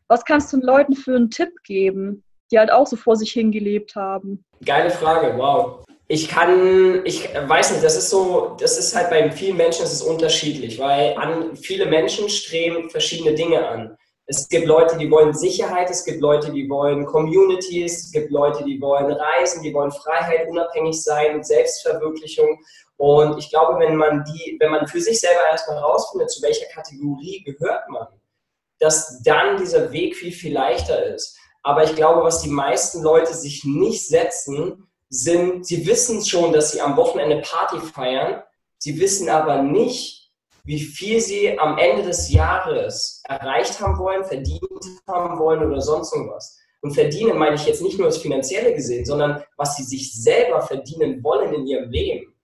Was 0.09 0.25
kannst 0.25 0.53
du 0.53 0.59
den 0.59 0.67
Leuten 0.67 0.95
für 0.95 1.17
einen 1.17 1.31
Tipp 1.31 1.63
geben, 1.65 2.23
die 2.51 2.59
halt 2.59 2.73
auch 2.73 2.87
so 2.87 2.97
vor 2.97 3.17
sich 3.17 3.33
hin 3.33 3.53
gelebt 3.53 3.97
haben? 3.97 4.45
Geile 4.65 4.91
Frage, 4.91 5.37
wow. 5.37 5.85
Ich 6.09 6.29
kann, 6.29 7.05
ich 7.05 7.29
weiß 7.35 7.73
nicht, 7.73 7.85
das 7.85 7.97
ist 7.97 8.09
so, 8.09 8.57
das 8.61 8.79
ist 8.79 8.95
halt 8.95 9.11
bei 9.11 9.31
vielen 9.33 9.57
Menschen, 9.57 9.83
das 9.83 9.93
ist 9.93 10.03
unterschiedlich, 10.03 10.79
weil 10.79 11.17
an, 11.19 11.57
viele 11.57 11.87
Menschen 11.87 12.29
streben 12.29 12.89
verschiedene 12.89 13.35
Dinge 13.35 13.69
an. 13.69 13.97
Es 14.29 14.49
gibt 14.49 14.67
Leute, 14.67 14.99
die 14.99 15.09
wollen 15.09 15.35
Sicherheit, 15.35 15.89
es 15.89 16.05
gibt 16.05 16.21
Leute, 16.21 16.51
die 16.51 16.69
wollen 16.69 17.07
Communities, 17.07 18.07
es 18.07 18.11
gibt 18.11 18.33
Leute, 18.33 18.65
die 18.65 18.81
wollen 18.81 19.13
reisen, 19.13 19.63
die 19.63 19.73
wollen 19.73 19.93
Freiheit, 19.93 20.49
unabhängig 20.49 21.01
sein, 21.01 21.45
Selbstverwirklichung. 21.45 22.59
Und 22.97 23.39
ich 23.39 23.51
glaube, 23.51 23.79
wenn 23.79 23.97
man 23.97 24.25
die, 24.25 24.57
wenn 24.59 24.73
man 24.73 24.89
für 24.89 25.01
sich 25.01 25.21
selber 25.21 25.43
erstmal 25.49 25.77
herausfindet, 25.77 26.31
zu 26.31 26.43
welcher 26.43 26.67
Kategorie 26.67 27.45
gehört 27.45 27.89
man, 27.89 28.09
dass 28.81 29.23
dann 29.23 29.59
dieser 29.59 29.93
Weg 29.93 30.17
viel, 30.17 30.33
viel 30.33 30.53
leichter 30.53 31.07
ist. 31.07 31.39
Aber 31.63 31.85
ich 31.85 31.95
glaube, 31.95 32.25
was 32.25 32.43
die 32.43 32.51
meisten 32.51 33.03
Leute 33.03 33.33
sich 33.33 33.65
nicht 33.65 34.07
setzen, 34.07 34.89
sind, 35.09 35.67
sie 35.67 35.87
wissen 35.87 36.25
schon, 36.25 36.53
dass 36.53 36.73
sie 36.73 36.81
am 36.81 36.97
Wochenende 36.97 37.43
Party 37.43 37.79
feiern, 37.79 38.43
sie 38.79 38.99
wissen 38.99 39.29
aber 39.29 39.63
nicht, 39.63 40.26
wie 40.67 40.81
viel 40.81 41.21
sie 41.21 41.59
am 41.59 41.79
Ende 41.79 42.03
des 42.03 42.31
Jahres 42.31 43.23
erreicht 43.25 43.81
haben 43.81 43.99
wollen, 43.99 44.25
verdient 44.25 44.61
haben 45.07 45.39
wollen 45.39 45.65
oder 45.65 45.81
sonst 45.81 46.13
irgendwas. 46.13 46.59
Und 46.83 46.93
verdienen 46.93 47.39
meine 47.39 47.55
ich 47.55 47.67
jetzt 47.67 47.83
nicht 47.83 47.99
nur 47.99 48.09
das 48.09 48.19
Finanzielle 48.19 48.75
gesehen, 48.75 49.05
sondern 49.05 49.43
was 49.57 49.77
sie 49.77 49.85
sich 49.85 50.13
selber 50.13 50.61
verdienen 50.61 51.23
wollen 51.23 51.55
in 51.55 51.67
ihrem 51.67 51.91
Leben. 51.91 52.35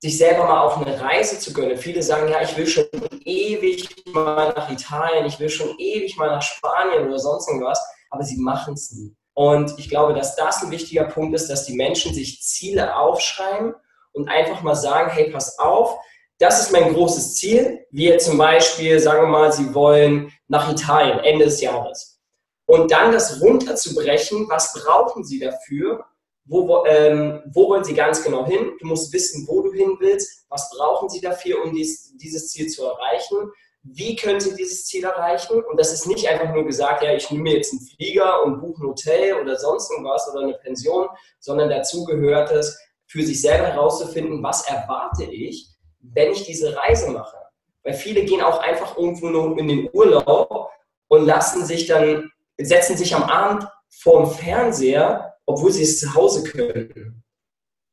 Sich 0.00 0.18
selber 0.18 0.44
mal 0.44 0.60
auf 0.62 0.84
eine 0.84 1.00
Reise 1.00 1.38
zu 1.38 1.52
gönnen. 1.52 1.78
Viele 1.78 2.02
sagen, 2.02 2.30
ja, 2.30 2.42
ich 2.42 2.56
will 2.56 2.66
schon 2.66 2.86
ewig 3.24 3.88
mal 4.12 4.52
nach 4.54 4.70
Italien, 4.70 5.24
ich 5.24 5.38
will 5.38 5.48
schon 5.48 5.78
ewig 5.78 6.16
mal 6.16 6.28
nach 6.28 6.42
Spanien 6.42 7.06
oder 7.06 7.18
sonst 7.18 7.48
irgendwas, 7.48 7.80
aber 8.10 8.24
sie 8.24 8.36
machen 8.36 8.74
es 8.74 8.90
nie. 8.92 9.14
Und 9.32 9.78
ich 9.78 9.88
glaube, 9.88 10.12
dass 10.14 10.36
das 10.36 10.62
ein 10.62 10.70
wichtiger 10.70 11.04
Punkt 11.04 11.34
ist, 11.34 11.48
dass 11.48 11.64
die 11.64 11.74
Menschen 11.74 12.12
sich 12.12 12.42
Ziele 12.42 12.96
aufschreiben 12.96 13.74
und 14.12 14.28
einfach 14.28 14.62
mal 14.62 14.76
sagen, 14.76 15.10
hey, 15.10 15.30
pass 15.30 15.58
auf, 15.58 15.98
das 16.38 16.60
ist 16.60 16.72
mein 16.72 16.92
großes 16.92 17.34
Ziel. 17.34 17.86
Wir 17.90 18.18
zum 18.18 18.38
Beispiel, 18.38 18.98
sagen 18.98 19.22
wir 19.22 19.28
mal, 19.28 19.52
Sie 19.52 19.74
wollen 19.74 20.32
nach 20.48 20.70
Italien 20.70 21.20
Ende 21.20 21.46
des 21.46 21.60
Jahres. 21.60 22.20
Und 22.66 22.90
dann 22.90 23.12
das 23.12 23.40
runterzubrechen, 23.40 24.48
was 24.48 24.72
brauchen 24.72 25.24
Sie 25.24 25.38
dafür, 25.38 26.04
wo, 26.46 26.84
ähm, 26.86 27.42
wo 27.52 27.68
wollen 27.68 27.84
sie 27.84 27.94
ganz 27.94 28.22
genau 28.22 28.46
hin? 28.46 28.72
Du 28.78 28.86
musst 28.86 29.12
wissen, 29.12 29.46
wo 29.48 29.62
du 29.62 29.72
hin 29.72 29.96
willst, 29.98 30.44
was 30.50 30.70
brauchen 30.70 31.08
sie 31.08 31.20
dafür, 31.20 31.62
um 31.64 31.74
dies, 31.74 32.14
dieses 32.16 32.50
Ziel 32.50 32.68
zu 32.68 32.84
erreichen. 32.84 33.50
Wie 33.82 34.16
können 34.16 34.40
sie 34.40 34.54
dieses 34.54 34.86
Ziel 34.86 35.04
erreichen? 35.04 35.62
Und 35.70 35.78
das 35.78 35.92
ist 35.92 36.06
nicht 36.06 36.28
einfach 36.28 36.54
nur 36.54 36.64
gesagt, 36.64 37.02
ja, 37.02 37.14
ich 37.14 37.30
nehme 37.30 37.50
jetzt 37.50 37.72
einen 37.72 37.82
Flieger 37.82 38.42
und 38.42 38.60
buche 38.60 38.82
ein 38.82 38.88
Hotel 38.88 39.34
oder 39.40 39.58
sonst 39.58 39.90
irgendwas 39.90 40.28
oder 40.30 40.42
eine 40.42 40.54
Pension, 40.54 41.08
sondern 41.40 41.70
dazu 41.70 42.04
gehört 42.04 42.50
es, 42.50 42.78
für 43.06 43.22
sich 43.22 43.40
selber 43.40 43.68
herauszufinden, 43.68 44.42
was 44.42 44.66
erwarte 44.66 45.24
ich, 45.24 45.68
wenn 46.12 46.32
ich 46.32 46.44
diese 46.44 46.76
Reise 46.76 47.10
mache. 47.10 47.36
Weil 47.82 47.94
viele 47.94 48.24
gehen 48.24 48.42
auch 48.42 48.60
einfach 48.60 48.96
irgendwo 48.96 49.28
nur 49.28 49.58
in 49.58 49.68
den 49.68 49.90
Urlaub 49.92 50.70
und 51.08 51.26
lassen 51.26 51.64
sich 51.64 51.86
dann, 51.86 52.30
setzen 52.58 52.96
sich 52.96 53.14
am 53.14 53.24
Abend 53.24 53.68
vorm 53.90 54.30
Fernseher, 54.30 55.36
obwohl 55.46 55.72
sie 55.72 55.82
es 55.82 56.00
zu 56.00 56.14
Hause 56.14 56.44
können. 56.44 57.22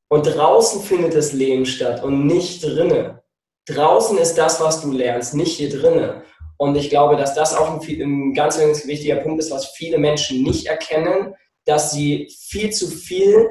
Und 0.09 0.23
draußen 0.23 0.81
findet 0.81 1.15
das 1.15 1.33
Leben 1.33 1.65
statt 1.65 2.03
und 2.03 2.25
nicht 2.25 2.63
drinnen. 2.63 3.19
Draußen 3.67 4.17
ist 4.17 4.35
das, 4.35 4.59
was 4.59 4.81
du 4.81 4.91
lernst, 4.91 5.33
nicht 5.33 5.57
hier 5.57 5.69
drinnen. 5.69 6.21
Und 6.57 6.75
ich 6.75 6.89
glaube, 6.89 7.15
dass 7.15 7.33
das 7.33 7.55
auch 7.55 7.71
ein, 7.71 8.01
ein 8.01 8.33
ganz, 8.33 8.57
ganz 8.57 8.85
wichtiger 8.85 9.17
Punkt 9.17 9.39
ist, 9.41 9.51
was 9.51 9.67
viele 9.67 9.97
Menschen 9.97 10.43
nicht 10.43 10.67
erkennen, 10.67 11.33
dass 11.65 11.91
sie 11.91 12.29
viel 12.49 12.71
zu 12.71 12.87
viel 12.87 13.49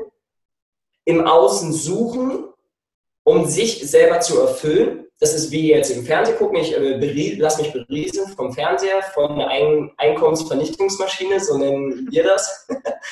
im 1.04 1.26
Außen 1.26 1.72
suchen, 1.72 2.44
um 3.24 3.46
sich 3.46 3.88
selber 3.88 4.20
zu 4.20 4.40
erfüllen 4.40 5.00
das 5.20 5.34
ist 5.34 5.50
wie 5.50 5.68
jetzt 5.68 5.90
im 5.90 6.04
Fernsehen 6.04 6.38
gucken, 6.38 6.56
ich 6.56 6.74
äh, 6.74 7.34
lasse 7.36 7.62
mich 7.62 7.72
beriesen 7.72 8.26
vom 8.28 8.52
Fernseher, 8.52 9.02
von 9.14 9.32
einer 9.32 9.48
Ein 9.48 9.92
Einkommensvernichtungsmaschine, 9.98 11.38
so 11.38 11.58
nennen 11.58 12.08
wir 12.10 12.24
das, 12.24 12.66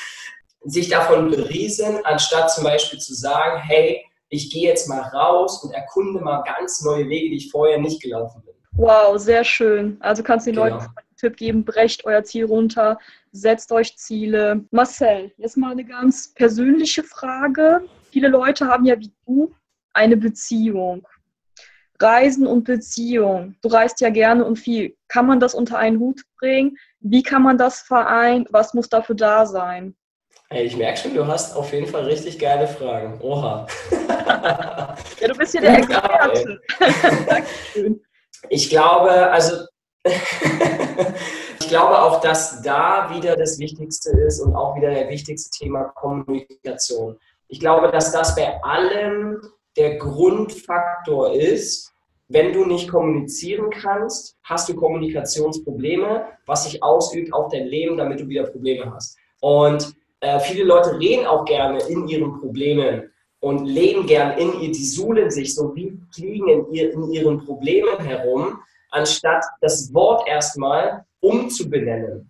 sich 0.65 0.89
davon 0.89 1.29
beriesen, 1.29 2.03
anstatt 2.03 2.51
zum 2.51 2.63
Beispiel 2.63 2.99
zu 2.99 3.13
sagen, 3.13 3.61
hey, 3.61 4.03
ich 4.29 4.51
gehe 4.51 4.67
jetzt 4.67 4.89
mal 4.89 5.01
raus 5.01 5.63
und 5.63 5.71
erkunde 5.71 6.19
mal 6.19 6.41
ganz 6.41 6.81
neue 6.81 7.07
Wege, 7.07 7.29
die 7.29 7.37
ich 7.37 7.51
vorher 7.51 7.77
nicht 7.77 8.01
gelaufen 8.01 8.41
bin. 8.43 8.55
Wow, 8.71 9.19
sehr 9.19 9.43
schön. 9.43 9.97
Also 9.99 10.23
kannst 10.23 10.47
du 10.47 10.51
den 10.51 10.63
genau. 10.63 10.77
Leuten 10.77 10.85
einen 10.85 11.15
Tipp 11.17 11.37
geben, 11.37 11.63
brecht 11.63 12.05
euer 12.05 12.23
Ziel 12.23 12.45
runter, 12.45 12.97
setzt 13.31 13.71
euch 13.71 13.97
Ziele. 13.97 14.63
Marcel, 14.71 15.31
jetzt 15.37 15.57
mal 15.57 15.71
eine 15.71 15.85
ganz 15.85 16.33
persönliche 16.33 17.03
Frage. 17.03 17.81
Viele 18.11 18.29
Leute 18.29 18.67
haben 18.67 18.85
ja 18.85 18.99
wie 18.99 19.11
du 19.27 19.53
eine 19.93 20.17
Beziehung. 20.17 21.07
Reisen 22.01 22.47
und 22.47 22.63
Beziehung. 22.63 23.55
Du 23.61 23.69
reist 23.69 23.99
ja 23.99 24.09
gerne 24.09 24.45
und 24.45 24.57
viel. 24.57 24.95
Kann 25.09 25.25
man 25.25 25.39
das 25.39 25.53
unter 25.53 25.77
einen 25.77 25.99
Hut 25.99 26.21
bringen? 26.39 26.77
Wie 26.99 27.23
kann 27.23 27.43
man 27.43 27.57
das 27.57 27.81
vereinen? 27.81 28.45
Was 28.51 28.73
muss 28.73 28.87
dafür 28.87 29.15
da 29.15 29.45
sein? 29.45 29.95
Hey, 30.49 30.65
ich 30.65 30.77
merke 30.77 30.97
schon, 30.97 31.13
du 31.13 31.27
hast 31.27 31.55
auf 31.55 31.71
jeden 31.73 31.85
Fall 31.85 32.05
richtig 32.05 32.39
geile 32.39 32.67
Fragen. 32.67 33.19
Oha. 33.21 33.67
ja, 33.91 35.27
du 35.27 35.35
bist 35.35 35.53
ja 35.53 35.61
der 35.61 35.77
Experte. 35.77 36.59
Dankeschön. 37.27 38.01
Ich 38.49 38.69
glaube, 38.69 39.11
also 39.31 39.65
ich 41.59 41.67
glaube 41.67 42.01
auch, 42.01 42.21
dass 42.21 42.61
da 42.61 43.13
wieder 43.13 43.35
das 43.35 43.59
Wichtigste 43.59 44.09
ist 44.21 44.39
und 44.39 44.55
auch 44.55 44.75
wieder 44.75 44.89
der 44.89 45.09
wichtigste 45.09 45.51
Thema 45.51 45.83
Kommunikation. 45.89 47.19
Ich 47.47 47.59
glaube, 47.59 47.91
dass 47.91 48.11
das 48.11 48.35
bei 48.35 48.61
allem 48.63 49.41
der 49.79 49.97
Grundfaktor 49.97 51.33
ist, 51.33 51.93
wenn 52.27 52.53
du 52.53 52.65
nicht 52.65 52.89
kommunizieren 52.89 53.69
kannst, 53.71 54.37
hast 54.43 54.69
du 54.69 54.75
Kommunikationsprobleme, 54.75 56.25
was 56.45 56.65
sich 56.65 56.83
ausübt 56.83 57.33
auf 57.33 57.51
dein 57.51 57.65
Leben, 57.65 57.97
damit 57.97 58.19
du 58.19 58.27
wieder 58.27 58.43
Probleme 58.43 58.93
hast. 58.93 59.17
Und 59.39 59.95
äh, 60.19 60.39
viele 60.41 60.65
Leute 60.65 60.99
reden 60.99 61.25
auch 61.25 61.45
gerne 61.45 61.79
in 61.87 62.07
ihren 62.07 62.39
Problemen 62.39 63.09
und 63.39 63.65
leben 63.65 64.05
gern 64.05 64.37
in 64.37 64.59
ihr, 64.61 64.71
die 64.71 64.85
suhlen 64.85 65.31
sich 65.31 65.55
so 65.55 65.73
wie 65.75 65.97
fliegen 66.13 66.49
in, 66.49 66.71
ihr, 66.73 66.93
in 66.93 67.11
ihren 67.11 67.45
Problemen 67.45 67.99
herum, 67.99 68.59
anstatt 68.91 69.45
das 69.61 69.93
Wort 69.93 70.27
erstmal 70.27 71.05
umzubenennen. 71.21 72.29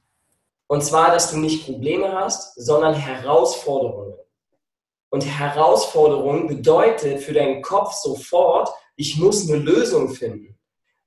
Und 0.67 0.83
zwar, 0.83 1.11
dass 1.11 1.31
du 1.31 1.39
nicht 1.39 1.65
Probleme 1.65 2.13
hast, 2.13 2.53
sondern 2.61 2.93
Herausforderungen. 2.93 4.13
Und 5.09 5.25
Herausforderung 5.25 6.47
bedeutet 6.47 7.21
für 7.21 7.33
deinen 7.33 7.61
Kopf 7.61 7.93
sofort, 7.93 8.69
ich 8.95 9.17
muss 9.17 9.49
eine 9.49 9.57
Lösung 9.57 10.09
finden. 10.09 10.57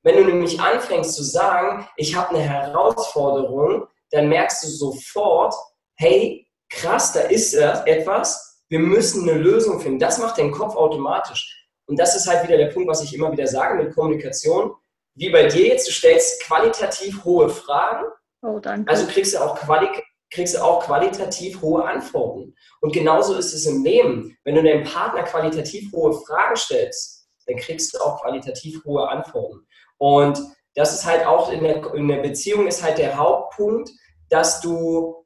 Wenn 0.02 0.16
du 0.16 0.24
nämlich 0.24 0.60
anfängst 0.60 1.14
zu 1.14 1.22
sagen, 1.22 1.86
ich 1.96 2.16
habe 2.16 2.30
eine 2.30 2.40
Herausforderung, 2.40 3.86
dann 4.10 4.28
merkst 4.28 4.64
du 4.64 4.68
sofort, 4.68 5.54
hey, 5.94 6.48
krass, 6.68 7.12
da 7.12 7.20
ist 7.20 7.54
etwas, 7.54 8.64
wir 8.68 8.80
müssen 8.80 9.28
eine 9.28 9.38
Lösung 9.38 9.80
finden. 9.80 9.98
Das 9.98 10.18
macht 10.18 10.38
den 10.38 10.50
Kopf 10.50 10.74
automatisch. 10.74 11.68
Und 11.86 11.98
das 11.98 12.16
ist 12.16 12.26
halt 12.26 12.46
wieder 12.48 12.56
der 12.56 12.68
Punkt, 12.68 12.88
was 12.88 13.02
ich 13.02 13.14
immer 13.14 13.30
wieder 13.30 13.46
sage 13.46 13.82
mit 13.82 13.94
Kommunikation. 13.94 14.74
Wie 15.14 15.30
bei 15.30 15.46
dir 15.46 15.66
jetzt, 15.68 15.86
du 15.86 15.92
stellst 15.92 16.42
qualitativ 16.42 17.22
hohe 17.24 17.50
Fragen. 17.50 18.06
Oh, 18.40 18.58
danke. 18.58 18.90
Also 18.90 19.06
kriegst 19.06 19.34
du 19.34 19.38
auch 19.38 19.54
qualitativ 19.56 20.02
kriegst 20.32 20.54
du 20.54 20.62
auch 20.62 20.84
qualitativ 20.84 21.60
hohe 21.62 21.84
Antworten. 21.84 22.54
Und 22.80 22.92
genauso 22.92 23.34
ist 23.34 23.52
es 23.52 23.66
im 23.66 23.84
Leben. 23.84 24.36
Wenn 24.44 24.54
du 24.54 24.62
deinem 24.62 24.84
Partner 24.84 25.22
qualitativ 25.22 25.92
hohe 25.92 26.12
Fragen 26.12 26.56
stellst, 26.56 27.28
dann 27.46 27.56
kriegst 27.56 27.94
du 27.94 27.98
auch 28.00 28.22
qualitativ 28.22 28.84
hohe 28.84 29.08
Antworten. 29.08 29.66
Und 29.98 30.40
das 30.74 30.94
ist 30.94 31.06
halt 31.06 31.26
auch 31.26 31.52
in 31.52 31.62
der, 31.62 31.94
in 31.94 32.08
der 32.08 32.22
Beziehung 32.22 32.66
ist 32.66 32.82
halt 32.82 32.98
der 32.98 33.16
Hauptpunkt, 33.16 33.90
dass 34.30 34.60
du 34.60 35.22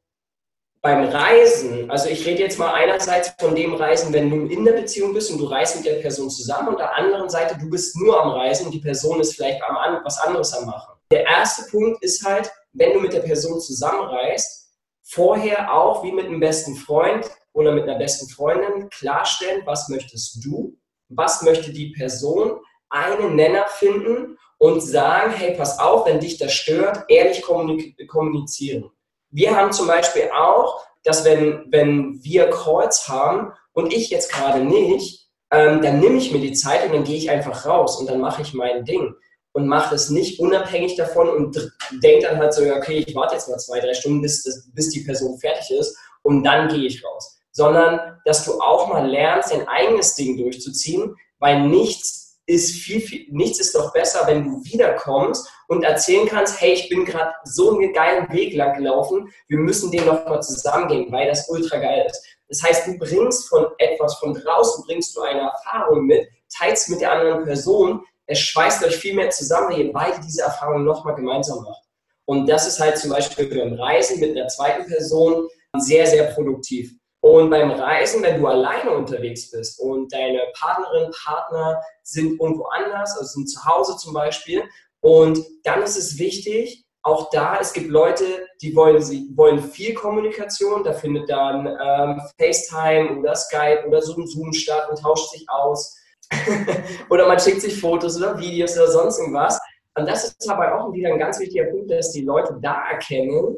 beim 0.83 1.05
Reisen, 1.05 1.91
also 1.91 2.09
ich 2.09 2.25
rede 2.27 2.43
jetzt 2.43 2.59
mal 2.59 2.73
einerseits 2.75 3.33
von 3.41 3.55
dem 3.55 3.75
Reisen, 3.75 4.13
wenn 4.13 4.31
du 4.31 4.47
in 4.47 4.65
der 4.65 4.73
Beziehung 4.73 5.15
bist 5.15 5.31
und 5.31 5.39
du 5.39 5.47
reist 5.47 5.77
mit 5.77 5.87
der 5.87 6.01
Person 6.01 6.31
zusammen 6.31 6.69
und 6.69 6.79
der 6.79 6.95
anderen 6.95 7.29
Seite, 7.29 7.57
du 7.59 7.69
bist 7.71 7.97
nur 7.97 8.21
am 8.21 8.31
Reisen 8.31 8.67
und 8.67 8.73
die 8.73 8.81
Person 8.81 9.21
ist 9.21 9.35
vielleicht 9.35 9.63
am, 9.65 10.01
was 10.05 10.19
anderes 10.19 10.53
am 10.53 10.67
Machen. 10.67 10.95
Der 11.11 11.25
erste 11.25 11.69
Punkt 11.71 12.03
ist 12.03 12.25
halt, 12.25 12.53
wenn 12.73 12.93
du 12.93 13.01
mit 13.01 13.13
der 13.13 13.21
Person 13.21 13.61
zusammenreist, 13.61 14.66
vorher 15.09 15.73
auch 15.73 16.03
wie 16.03 16.13
mit 16.13 16.27
einem 16.27 16.41
besten 16.41 16.75
Freund 16.75 17.27
oder 17.53 17.73
mit 17.73 17.85
einer 17.85 17.99
besten 17.99 18.29
Freundin 18.29 18.89
klarstellen, 18.91 19.63
was 19.65 19.89
möchtest 19.89 20.45
du, 20.45 20.77
was 21.09 21.43
möchte 21.43 21.73
die 21.73 21.93
Person, 21.93 22.61
einen 22.91 23.37
Nenner 23.37 23.67
finden 23.69 24.37
und 24.59 24.81
sagen, 24.81 25.33
hey, 25.33 25.57
pass 25.57 25.79
auf, 25.79 26.07
wenn 26.07 26.21
dich 26.21 26.39
das 26.39 26.53
stört, 26.53 27.05
ehrlich 27.09 27.43
kommunizieren. 27.43 28.91
Wir 29.31 29.57
haben 29.57 29.73
zum 29.73 29.87
Beispiel 29.87 30.31
auch, 30.35 30.85
dass 31.05 31.25
wenn, 31.25 31.67
wenn 31.71 32.23
wir 32.23 32.51
Calls 32.51 33.09
haben 33.09 33.53
und 33.73 33.93
ich 33.93 34.11
jetzt 34.11 34.33
gerade 34.33 34.61
nicht, 34.61 35.29
ähm, 35.51 35.83
dann 35.83 36.01
nehme 36.01 36.17
ich 36.17 36.33
mir 36.33 36.41
die 36.41 36.53
Zeit 36.53 36.87
und 36.87 36.93
dann 36.93 37.05
gehe 37.05 37.17
ich 37.17 37.31
einfach 37.31 37.67
raus 37.67 38.01
und 38.01 38.09
dann 38.09 38.21
mache 38.21 38.43
ich 38.43 38.55
mein 38.55 38.85
Ding 38.85 39.15
und 39.57 39.69
macht 39.69 39.91
es 39.95 40.11
nicht 40.11 40.39
unabhängig 40.39 40.97
davon 40.97 41.31
und 41.31 41.73
denkt 42.03 42.25
dann 42.25 42.37
halt 42.37 42.53
so, 42.53 42.63
okay, 42.63 43.03
ich 43.07 43.15
warte 43.15 43.37
jetzt 43.37 43.49
mal 43.49 43.57
zwei, 43.57 43.81
drei 43.81 43.95
Stunden, 43.95 44.21
bis, 44.21 44.69
bis 44.75 44.91
die 44.91 45.01
Person 45.01 45.39
fertig 45.39 45.71
ist 45.71 45.97
und 46.23 46.45
dann 46.45 46.69
gehe 46.69 46.87
ich 46.87 47.03
raus. 47.03 47.41
Sondern, 47.53 48.21
dass 48.27 48.45
du 48.45 48.61
auch 48.61 48.87
mal 48.89 49.09
lernst, 49.09 49.53
dein 49.53 49.67
eigenes 49.67 50.15
Ding 50.15 50.37
durchzuziehen, 50.37 51.17
weil 51.39 51.67
nichts 51.69 52.39
ist 52.45 52.75
viel, 52.75 53.01
viel, 53.01 53.27
nichts 53.31 53.59
ist 53.59 53.75
doch 53.75 53.95
besser, 53.95 54.27
wenn 54.27 54.45
du 54.45 54.63
wiederkommst 54.63 55.49
und 55.69 55.85
erzählen 55.85 56.29
kannst, 56.29 56.61
hey, 56.61 56.75
ich 56.75 56.91
bin 56.91 57.07
gerade 57.07 57.33
so 57.45 57.79
einen 57.79 57.95
geilen 57.95 58.31
Weg 58.35 58.55
lang 58.55 58.77
gelaufen, 58.77 59.33
wir 59.49 59.57
müssen 59.57 59.91
den 59.91 60.05
nochmal 60.05 60.43
zusammengehen, 60.43 61.11
weil 61.11 61.29
das 61.29 61.49
ultra 61.49 61.79
geil 61.79 62.05
ist. 62.07 62.23
Das 62.51 62.63
heißt, 62.63 62.89
du 62.89 62.99
bringst 62.99 63.49
von 63.49 63.65
etwas 63.79 64.17
von 64.17 64.35
draußen, 64.35 64.85
bringst 64.85 65.17
du 65.17 65.23
eine 65.23 65.51
Erfahrung 65.51 66.05
mit, 66.05 66.29
teilst 66.55 66.91
mit 66.91 67.01
der 67.01 67.13
anderen 67.13 67.45
Person, 67.45 68.03
es 68.27 68.41
schweißt 68.41 68.85
euch 68.85 68.97
viel 68.97 69.15
mehr 69.15 69.31
zusammen, 69.31 69.71
wenn 69.71 69.87
ihr 69.87 69.93
beide 69.93 70.21
diese 70.21 70.43
Erfahrung 70.43 70.85
nochmal 70.85 71.15
gemeinsam 71.15 71.63
macht. 71.63 71.83
Und 72.27 72.49
das 72.49 72.67
ist 72.67 72.81
halt 72.81 72.99
zum 72.99 73.11
Beispiel 73.11 73.47
beim 73.47 73.75
Reisen 73.75 74.21
mit 74.21 74.37
einer 74.37 74.49
zweiten 74.49 74.87
Person 74.87 75.49
sehr, 75.79 76.07
sehr 76.07 76.25
produktiv. 76.33 76.93
Und 77.21 77.51
beim 77.51 77.71
Reisen, 77.71 78.23
wenn 78.23 78.41
du 78.41 78.47
alleine 78.47 78.91
unterwegs 78.91 79.51
bist 79.51 79.81
und 79.81 80.13
deine 80.13 80.41
Partnerin, 80.55 81.11
Partner 81.25 81.81
sind 82.03 82.41
irgendwo 82.41 82.65
anders, 82.67 83.17
also 83.17 83.25
sind 83.25 83.49
zu 83.49 83.65
Hause 83.65 83.97
zum 83.97 84.13
Beispiel, 84.13 84.63
und 85.01 85.39
dann 85.65 85.83
ist 85.83 85.97
es 85.97 86.19
wichtig, 86.19 86.85
auch 87.03 87.31
da, 87.31 87.59
es 87.61 87.73
gibt 87.73 87.89
Leute, 87.89 88.25
die 88.61 88.75
wollen, 88.75 89.01
sie 89.01 89.31
wollen 89.37 89.63
viel 89.63 89.95
Kommunikation, 89.95 90.83
da 90.83 90.93
findet 90.93 91.31
dann 91.31 91.67
ähm, 91.67 92.21
FaceTime 92.37 93.21
oder 93.21 93.37
Skype 93.37 93.85
oder 93.87 94.03
Zoom, 94.03 94.27
Zoom 94.27 94.53
statt 94.53 94.89
und 94.91 95.01
tauscht 95.01 95.31
sich 95.31 95.49
aus. 95.49 95.97
oder 97.11 97.27
man 97.27 97.39
schickt 97.39 97.63
sich 97.63 97.81
Fotos 97.81 98.17
oder 98.17 98.39
Videos 98.39 98.77
oder 98.77 98.89
sonst 98.89 99.19
irgendwas. 99.19 99.61
Und 99.95 100.07
das 100.07 100.25
ist 100.25 100.49
aber 100.51 100.79
auch 100.79 100.93
wieder 100.93 101.11
ein 101.11 101.19
ganz 101.19 101.39
wichtiger 101.39 101.65
Punkt, 101.67 101.91
dass 101.91 102.13
die 102.13 102.23
Leute 102.23 102.59
da 102.61 102.91
erkennen, 102.91 103.57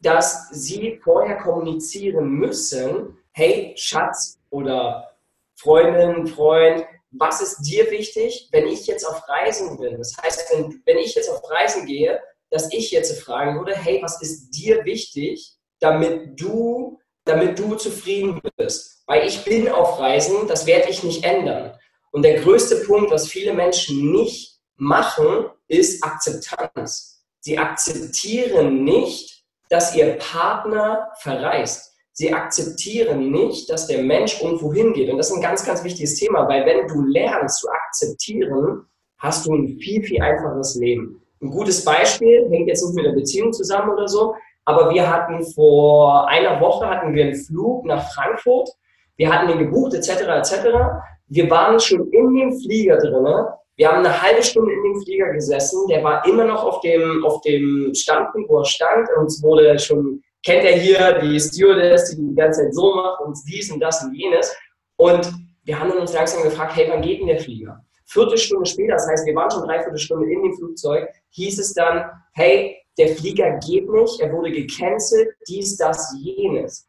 dass 0.00 0.48
sie 0.50 0.98
vorher 1.02 1.36
kommunizieren 1.36 2.28
müssen, 2.28 3.18
hey 3.32 3.74
Schatz 3.76 4.38
oder 4.50 5.10
Freundin, 5.56 6.26
Freund, 6.26 6.84
was 7.10 7.40
ist 7.40 7.62
dir 7.62 7.90
wichtig, 7.90 8.48
wenn 8.52 8.66
ich 8.66 8.86
jetzt 8.86 9.04
auf 9.04 9.22
Reisen 9.28 9.78
bin? 9.78 9.98
Das 9.98 10.16
heißt, 10.22 10.52
wenn, 10.52 10.82
wenn 10.84 10.98
ich 10.98 11.14
jetzt 11.14 11.30
auf 11.30 11.42
Reisen 11.50 11.86
gehe, 11.86 12.20
dass 12.50 12.72
ich 12.72 12.90
jetzt 12.90 13.20
fragen 13.20 13.58
würde, 13.58 13.74
hey, 13.74 14.00
was 14.02 14.20
ist 14.22 14.50
dir 14.50 14.84
wichtig, 14.84 15.56
damit 15.80 16.40
du 16.40 16.98
damit 17.26 17.58
du 17.58 17.74
zufrieden 17.74 18.40
bist. 18.56 19.02
Weil 19.06 19.26
ich 19.26 19.44
bin 19.44 19.68
auf 19.68 20.00
Reisen, 20.00 20.48
das 20.48 20.66
werde 20.66 20.88
ich 20.88 21.02
nicht 21.02 21.24
ändern. 21.24 21.76
Und 22.16 22.22
der 22.22 22.40
größte 22.40 22.76
Punkt, 22.86 23.10
was 23.10 23.28
viele 23.28 23.52
Menschen 23.52 24.10
nicht 24.10 24.58
machen, 24.76 25.50
ist 25.68 26.02
Akzeptanz. 26.02 27.22
Sie 27.40 27.58
akzeptieren 27.58 28.84
nicht, 28.84 29.44
dass 29.68 29.94
ihr 29.94 30.16
Partner 30.16 31.10
verreist. 31.20 31.92
Sie 32.12 32.32
akzeptieren 32.32 33.30
nicht, 33.30 33.68
dass 33.68 33.86
der 33.86 34.02
Mensch 34.02 34.42
irgendwo 34.42 34.72
hingeht. 34.72 35.10
Und 35.10 35.18
das 35.18 35.28
ist 35.28 35.36
ein 35.36 35.42
ganz, 35.42 35.62
ganz 35.66 35.84
wichtiges 35.84 36.14
Thema, 36.14 36.48
weil 36.48 36.64
wenn 36.64 36.88
du 36.88 37.02
lernst 37.02 37.60
zu 37.60 37.68
akzeptieren, 37.68 38.86
hast 39.18 39.44
du 39.44 39.54
ein 39.54 39.78
viel, 39.78 40.02
viel 40.02 40.22
einfacheres 40.22 40.74
Leben. 40.76 41.20
Ein 41.42 41.50
gutes 41.50 41.84
Beispiel, 41.84 42.48
hängt 42.48 42.68
jetzt 42.68 42.82
nicht 42.82 42.96
mit 42.96 43.04
der 43.04 43.12
Beziehung 43.12 43.52
zusammen 43.52 43.90
oder 43.90 44.08
so, 44.08 44.34
aber 44.64 44.88
wir 44.88 45.06
hatten 45.06 45.44
vor 45.52 46.26
einer 46.28 46.62
Woche 46.62 46.88
hatten 46.88 47.14
wir 47.14 47.26
einen 47.26 47.36
Flug 47.36 47.84
nach 47.84 48.10
Frankfurt. 48.14 48.70
Wir 49.16 49.30
hatten 49.30 49.48
den 49.48 49.58
gebucht, 49.58 49.92
etc., 49.92 50.22
etc. 50.22 50.66
Wir 51.28 51.50
waren 51.50 51.78
schon 51.80 52.10
in 52.12 52.34
dem 52.34 52.52
Flieger 52.60 52.98
drinne. 52.98 53.54
Wir 53.76 53.88
haben 53.88 53.98
eine 53.98 54.22
halbe 54.22 54.42
Stunde 54.42 54.72
in 54.72 54.82
dem 54.82 55.02
Flieger 55.02 55.32
gesessen. 55.32 55.86
Der 55.88 56.02
war 56.02 56.26
immer 56.26 56.44
noch 56.44 56.64
auf 56.64 56.80
dem, 56.80 57.24
auf 57.24 57.40
dem 57.42 57.92
Standpunkt, 57.94 58.48
wo 58.48 58.60
er 58.60 58.64
stand. 58.64 59.08
Und 59.18 59.26
es 59.26 59.42
wurde 59.42 59.78
schon, 59.78 60.22
kennt 60.44 60.64
er 60.64 60.78
hier, 60.78 61.18
die 61.20 61.38
Stewardess, 61.38 62.10
die 62.10 62.16
die 62.16 62.34
ganze 62.34 62.62
Zeit 62.62 62.74
so 62.74 62.94
macht 62.94 63.20
und 63.20 63.36
dies 63.46 63.70
und 63.70 63.80
das 63.80 64.02
und 64.02 64.14
jenes. 64.14 64.54
Und 64.96 65.30
wir 65.64 65.78
haben 65.78 65.90
uns 65.90 66.14
langsam 66.14 66.42
gefragt, 66.44 66.76
hey, 66.76 66.86
wann 66.88 67.02
geht 67.02 67.20
denn 67.20 67.26
der 67.26 67.40
Flieger? 67.40 67.84
Viertelstunde 68.06 68.66
später, 68.66 68.92
das 68.94 69.08
heißt, 69.08 69.26
wir 69.26 69.34
waren 69.34 69.50
schon 69.50 69.64
dreiviertel 69.64 69.98
Stunde 69.98 70.30
in 70.30 70.42
dem 70.42 70.54
Flugzeug, 70.54 71.08
hieß 71.30 71.58
es 71.58 71.74
dann, 71.74 72.08
hey, 72.34 72.76
der 72.96 73.08
Flieger 73.08 73.58
geht 73.66 73.90
nicht, 73.90 74.20
er 74.20 74.32
wurde 74.32 74.52
gecancelt, 74.52 75.28
dies, 75.48 75.76
das, 75.76 76.14
jenes. 76.20 76.86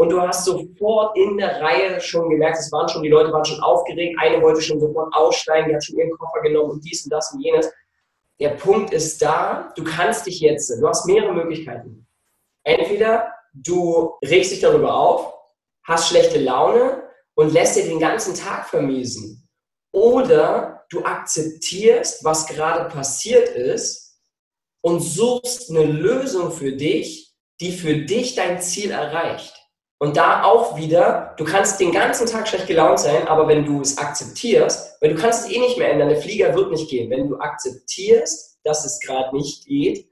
Und 0.00 0.08
du 0.08 0.18
hast 0.18 0.46
sofort 0.46 1.14
in 1.14 1.36
der 1.36 1.60
Reihe 1.60 2.00
schon 2.00 2.30
gemerkt, 2.30 2.56
es 2.56 2.72
waren 2.72 2.88
schon, 2.88 3.02
die 3.02 3.10
Leute 3.10 3.30
waren 3.34 3.44
schon 3.44 3.60
aufgeregt, 3.60 4.16
eine 4.18 4.40
wollte 4.40 4.62
schon 4.62 4.80
sofort 4.80 5.14
aussteigen, 5.14 5.68
die 5.68 5.74
hat 5.74 5.84
schon 5.84 5.98
ihren 5.98 6.16
Koffer 6.16 6.40
genommen 6.40 6.70
und 6.70 6.82
dies 6.82 7.04
und 7.04 7.12
das 7.12 7.30
und 7.34 7.42
jenes. 7.42 7.70
Der 8.40 8.48
Punkt 8.48 8.94
ist 8.94 9.20
da, 9.20 9.70
du 9.76 9.84
kannst 9.84 10.24
dich 10.24 10.40
jetzt, 10.40 10.70
du 10.70 10.88
hast 10.88 11.04
mehrere 11.04 11.34
Möglichkeiten. 11.34 12.06
Entweder 12.64 13.30
du 13.52 14.14
regst 14.24 14.52
dich 14.52 14.60
darüber 14.60 14.94
auf, 14.94 15.34
hast 15.84 16.08
schlechte 16.08 16.38
Laune 16.38 17.02
und 17.34 17.52
lässt 17.52 17.76
dir 17.76 17.84
den 17.84 18.00
ganzen 18.00 18.34
Tag 18.34 18.70
vermiesen. 18.70 19.46
Oder 19.92 20.86
du 20.88 21.04
akzeptierst, 21.04 22.24
was 22.24 22.46
gerade 22.46 22.88
passiert 22.88 23.50
ist 23.50 24.18
und 24.80 25.00
suchst 25.00 25.68
eine 25.68 25.84
Lösung 25.84 26.52
für 26.52 26.72
dich, 26.72 27.34
die 27.60 27.72
für 27.72 27.96
dich 27.96 28.34
dein 28.34 28.62
Ziel 28.62 28.92
erreicht. 28.92 29.59
Und 30.02 30.16
da 30.16 30.44
auch 30.44 30.78
wieder, 30.78 31.34
du 31.36 31.44
kannst 31.44 31.78
den 31.78 31.92
ganzen 31.92 32.26
Tag 32.26 32.48
schlecht 32.48 32.66
gelaunt 32.66 33.00
sein, 33.00 33.28
aber 33.28 33.46
wenn 33.48 33.66
du 33.66 33.82
es 33.82 33.98
akzeptierst, 33.98 34.96
weil 35.02 35.14
du 35.14 35.20
kannst 35.20 35.44
es 35.44 35.52
eh 35.54 35.58
nicht 35.58 35.76
mehr 35.76 35.92
ändern, 35.92 36.08
der 36.08 36.22
Flieger 36.22 36.54
wird 36.54 36.70
nicht 36.70 36.88
gehen. 36.88 37.10
Wenn 37.10 37.28
du 37.28 37.38
akzeptierst, 37.38 38.60
dass 38.64 38.86
es 38.86 38.98
gerade 39.00 39.36
nicht 39.36 39.66
geht, 39.66 40.08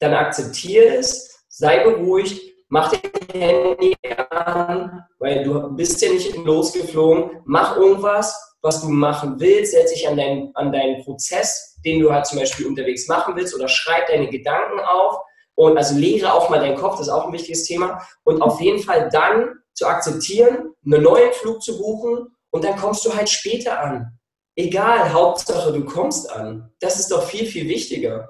dann 0.00 0.12
akzeptiere 0.12 0.96
es, 0.96 1.44
sei 1.48 1.84
beruhigt, 1.84 2.52
mach 2.68 2.90
dein 2.90 3.40
Handy 3.40 3.96
an, 4.30 5.04
weil 5.20 5.44
du 5.44 5.70
bist 5.76 6.02
ja 6.02 6.10
nicht 6.10 6.36
losgeflogen, 6.36 7.40
mach 7.44 7.76
irgendwas, 7.76 8.56
was 8.60 8.80
du 8.80 8.88
machen 8.88 9.38
willst, 9.38 9.70
setz 9.70 9.92
dich 9.92 10.08
an 10.08 10.16
deinen, 10.16 10.50
an 10.56 10.72
deinen 10.72 11.04
Prozess, 11.04 11.76
den 11.84 12.00
du 12.00 12.12
halt 12.12 12.26
zum 12.26 12.40
Beispiel 12.40 12.66
unterwegs 12.66 13.06
machen 13.06 13.36
willst 13.36 13.54
oder 13.54 13.68
schreib 13.68 14.08
deine 14.08 14.28
Gedanken 14.28 14.80
auf 14.80 15.18
und 15.58 15.76
also 15.76 15.98
lehre 15.98 16.32
auch 16.32 16.50
mal 16.50 16.60
deinen 16.60 16.76
Kopf, 16.76 16.98
das 16.98 17.08
ist 17.08 17.12
auch 17.12 17.26
ein 17.26 17.32
wichtiges 17.32 17.64
Thema 17.64 18.00
und 18.22 18.40
auf 18.40 18.60
jeden 18.60 18.78
Fall 18.78 19.08
dann 19.10 19.58
zu 19.74 19.88
akzeptieren, 19.88 20.72
einen 20.86 21.02
neuen 21.02 21.32
Flug 21.32 21.60
zu 21.64 21.76
buchen 21.76 22.28
und 22.50 22.64
dann 22.64 22.76
kommst 22.76 23.04
du 23.04 23.12
halt 23.12 23.28
später 23.28 23.80
an. 23.80 24.16
Egal, 24.54 25.12
Hauptsache 25.12 25.72
du 25.72 25.84
kommst 25.84 26.30
an. 26.30 26.70
Das 26.78 27.00
ist 27.00 27.10
doch 27.10 27.24
viel, 27.24 27.44
viel 27.44 27.68
wichtiger. 27.68 28.28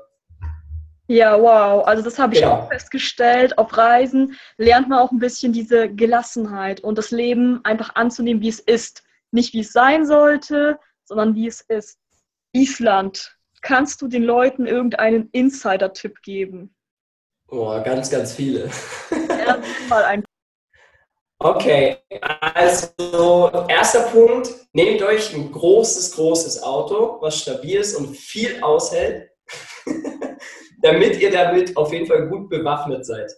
Ja, 1.06 1.38
wow. 1.38 1.86
Also 1.86 2.02
das 2.02 2.18
habe 2.18 2.32
ich 2.32 2.40
genau. 2.40 2.54
auch 2.54 2.68
festgestellt. 2.68 3.58
Auf 3.58 3.76
Reisen 3.76 4.34
lernt 4.56 4.88
man 4.88 5.00
auch 5.00 5.12
ein 5.12 5.18
bisschen 5.18 5.52
diese 5.52 5.90
Gelassenheit 5.90 6.80
und 6.80 6.96
das 6.96 7.10
Leben 7.10 7.60
einfach 7.64 7.94
anzunehmen, 7.94 8.40
wie 8.40 8.48
es 8.48 8.60
ist. 8.60 9.02
Nicht 9.32 9.52
wie 9.52 9.60
es 9.60 9.72
sein 9.72 10.06
sollte, 10.06 10.78
sondern 11.04 11.34
wie 11.34 11.46
es 11.46 11.60
ist. 11.60 11.98
Island. 12.52 13.36
Kannst 13.60 14.00
du 14.00 14.08
den 14.08 14.22
Leuten 14.22 14.66
irgendeinen 14.66 15.28
Insider-Tipp 15.32 16.22
geben? 16.22 16.74
Oh, 17.50 17.82
ganz, 17.82 18.10
ganz 18.10 18.34
viele. 18.34 18.70
Ja, 19.10 19.62
mal 19.88 20.04
ein. 20.04 20.24
Okay, 21.40 21.96
also 22.20 22.88
erster 23.68 24.02
Punkt, 24.10 24.50
nehmt 24.72 25.00
euch 25.02 25.32
ein 25.32 25.52
großes, 25.52 26.16
großes 26.16 26.62
Auto, 26.62 27.18
was 27.20 27.38
stabil 27.38 27.78
ist 27.78 27.94
und 27.94 28.16
viel 28.16 28.60
aushält, 28.60 29.30
damit 30.82 31.20
ihr 31.20 31.30
damit 31.30 31.76
auf 31.76 31.92
jeden 31.92 32.06
Fall 32.06 32.28
gut 32.28 32.50
bewaffnet 32.50 33.06
seid. 33.06 33.32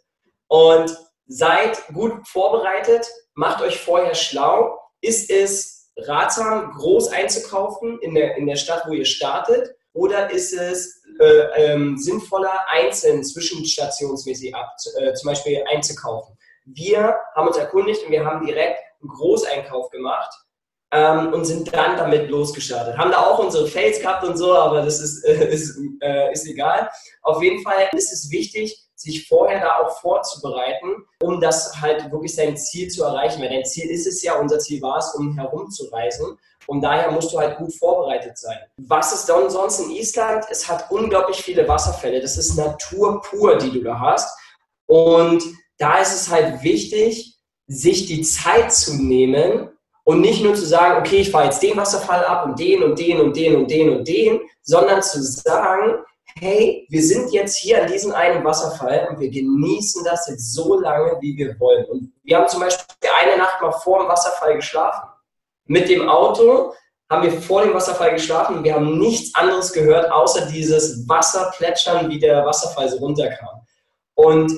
Und 0.49 0.97
seid 1.27 1.87
gut 1.93 2.27
vorbereitet, 2.27 3.07
macht 3.35 3.63
euch 3.63 3.79
vorher 3.79 4.15
schlau. 4.15 4.79
Ist 5.03 5.31
es 5.31 5.93
ratsam, 5.99 6.73
groß 6.73 7.13
einzukaufen 7.13 7.99
in 8.01 8.15
der, 8.15 8.37
in 8.37 8.47
der 8.47 8.57
Stadt, 8.57 8.85
wo 8.87 8.93
ihr 8.93 9.05
startet? 9.05 9.75
Oder 9.93 10.31
ist 10.31 10.53
es 10.53 11.00
äh, 11.21 11.73
ähm, 11.73 11.97
sinnvoller, 11.99 12.67
einzeln 12.69 13.23
zwischenstationsmäßig 13.23 14.55
ab, 14.55 14.75
äh, 14.99 15.13
zum 15.15 15.29
Beispiel 15.29 15.63
einzukaufen? 15.71 16.37
Wir 16.65 17.17
haben 17.35 17.47
uns 17.47 17.57
erkundigt 17.57 18.05
und 18.05 18.13
wir 18.13 18.25
haben 18.25 18.45
direkt 18.45 18.79
einen 19.01 19.11
Großeinkauf 19.11 19.91
gemacht 19.91 20.33
ähm, 20.93 21.33
und 21.33 21.45
sind 21.45 21.75
dann 21.75 21.97
damit 21.97 22.31
losgestartet. 22.31 22.97
Haben 22.97 23.11
da 23.11 23.19
auch 23.27 23.39
unsere 23.39 23.67
Fails 23.67 24.01
gehabt 24.01 24.25
und 24.25 24.37
so, 24.37 24.55
aber 24.55 24.83
das 24.83 25.01
ist, 25.01 25.25
äh, 25.25 25.53
ist, 25.53 25.79
ist 26.33 26.47
egal. 26.47 26.91
Auf 27.23 27.43
jeden 27.43 27.63
Fall 27.63 27.89
ist 27.93 28.13
es 28.13 28.31
wichtig, 28.31 28.91
sich 29.01 29.27
vorher 29.27 29.61
da 29.61 29.79
auch 29.79 29.99
vorzubereiten, 30.01 31.07
um 31.23 31.41
das 31.41 31.81
halt 31.81 32.11
wirklich 32.13 32.35
sein 32.35 32.57
Ziel 32.57 32.89
zu 32.89 33.03
erreichen. 33.03 33.41
Weil 33.41 33.49
dein 33.49 33.65
Ziel 33.65 33.91
ist 33.91 34.07
es 34.07 34.23
ja, 34.23 34.39
unser 34.39 34.59
Ziel 34.59 34.83
war 34.83 34.99
es, 34.99 35.15
um 35.15 35.37
herumzureisen. 35.39 36.39
Und 36.67 36.83
daher 36.83 37.11
musst 37.11 37.33
du 37.33 37.39
halt 37.39 37.57
gut 37.59 37.75
vorbereitet 37.75 38.39
sein. 38.39 38.59
Was 38.77 39.13
ist 39.13 39.27
dann 39.27 39.51
sonst 39.51 39.81
in 39.81 39.91
Island? 39.91 40.45
Es 40.51 40.69
hat 40.69 40.91
unglaublich 40.91 41.43
viele 41.43 41.67
Wasserfälle. 41.67 42.21
Das 42.21 42.37
ist 42.37 42.57
Natur 42.57 43.23
pur, 43.23 43.57
die 43.59 43.71
du 43.71 43.83
da 43.83 43.99
hast. 43.99 44.39
Und 44.87 45.43
da 45.79 45.99
ist 45.99 46.15
es 46.15 46.31
halt 46.31 46.63
wichtig, 46.63 47.39
sich 47.67 48.07
die 48.07 48.23
Zeit 48.23 48.73
zu 48.73 49.03
nehmen 49.03 49.71
und 50.05 50.21
nicht 50.21 50.43
nur 50.43 50.55
zu 50.55 50.67
sagen, 50.67 50.99
okay, 51.01 51.19
ich 51.19 51.31
fahre 51.31 51.45
jetzt 51.45 51.63
den 51.63 51.77
Wasserfall 51.77 52.25
ab 52.25 52.45
und 52.45 52.59
den 52.59 52.83
und 52.83 52.99
den 52.99 53.21
und 53.21 53.37
den 53.37 53.57
und 53.57 53.71
den 53.71 53.91
und 53.91 54.09
den, 54.09 54.41
sondern 54.63 55.03
zu 55.03 55.23
sagen, 55.23 56.05
hey, 56.39 56.87
wir 56.89 57.03
sind 57.03 57.33
jetzt 57.33 57.59
hier 57.59 57.83
an 57.83 57.91
diesem 57.91 58.13
einen 58.13 58.45
Wasserfall 58.45 59.09
und 59.11 59.21
wir 59.21 59.31
genießen 59.31 60.05
das 60.05 60.29
jetzt 60.29 60.53
so 60.53 60.81
lange, 60.81 61.17
wie 61.21 61.37
wir 61.37 61.59
wollen. 61.61 61.85
Und 61.87 62.13
wir 62.25 62.39
haben 62.39 62.49
zum 62.49 62.61
Beispiel 62.61 62.87
eine 63.23 63.39
Nacht 63.39 63.61
mal 63.61 63.73
vor 63.73 64.01
dem 64.01 64.09
Wasserfall 64.09 64.57
geschlafen. 64.57 65.10
Mit 65.71 65.89
dem 65.89 66.09
Auto 66.09 66.75
haben 67.09 67.23
wir 67.23 67.31
vor 67.31 67.63
dem 67.63 67.73
Wasserfall 67.73 68.15
geschlafen 68.15 68.57
und 68.57 68.65
wir 68.65 68.75
haben 68.75 68.99
nichts 68.99 69.33
anderes 69.37 69.73
gehört, 69.73 70.11
außer 70.11 70.47
dieses 70.47 71.09
Wasserplätschern, 71.09 72.11
wie 72.11 72.19
der 72.19 72.45
Wasserfall 72.45 72.89
so 72.89 72.97
runterkam. 72.97 73.65
Und 74.15 74.53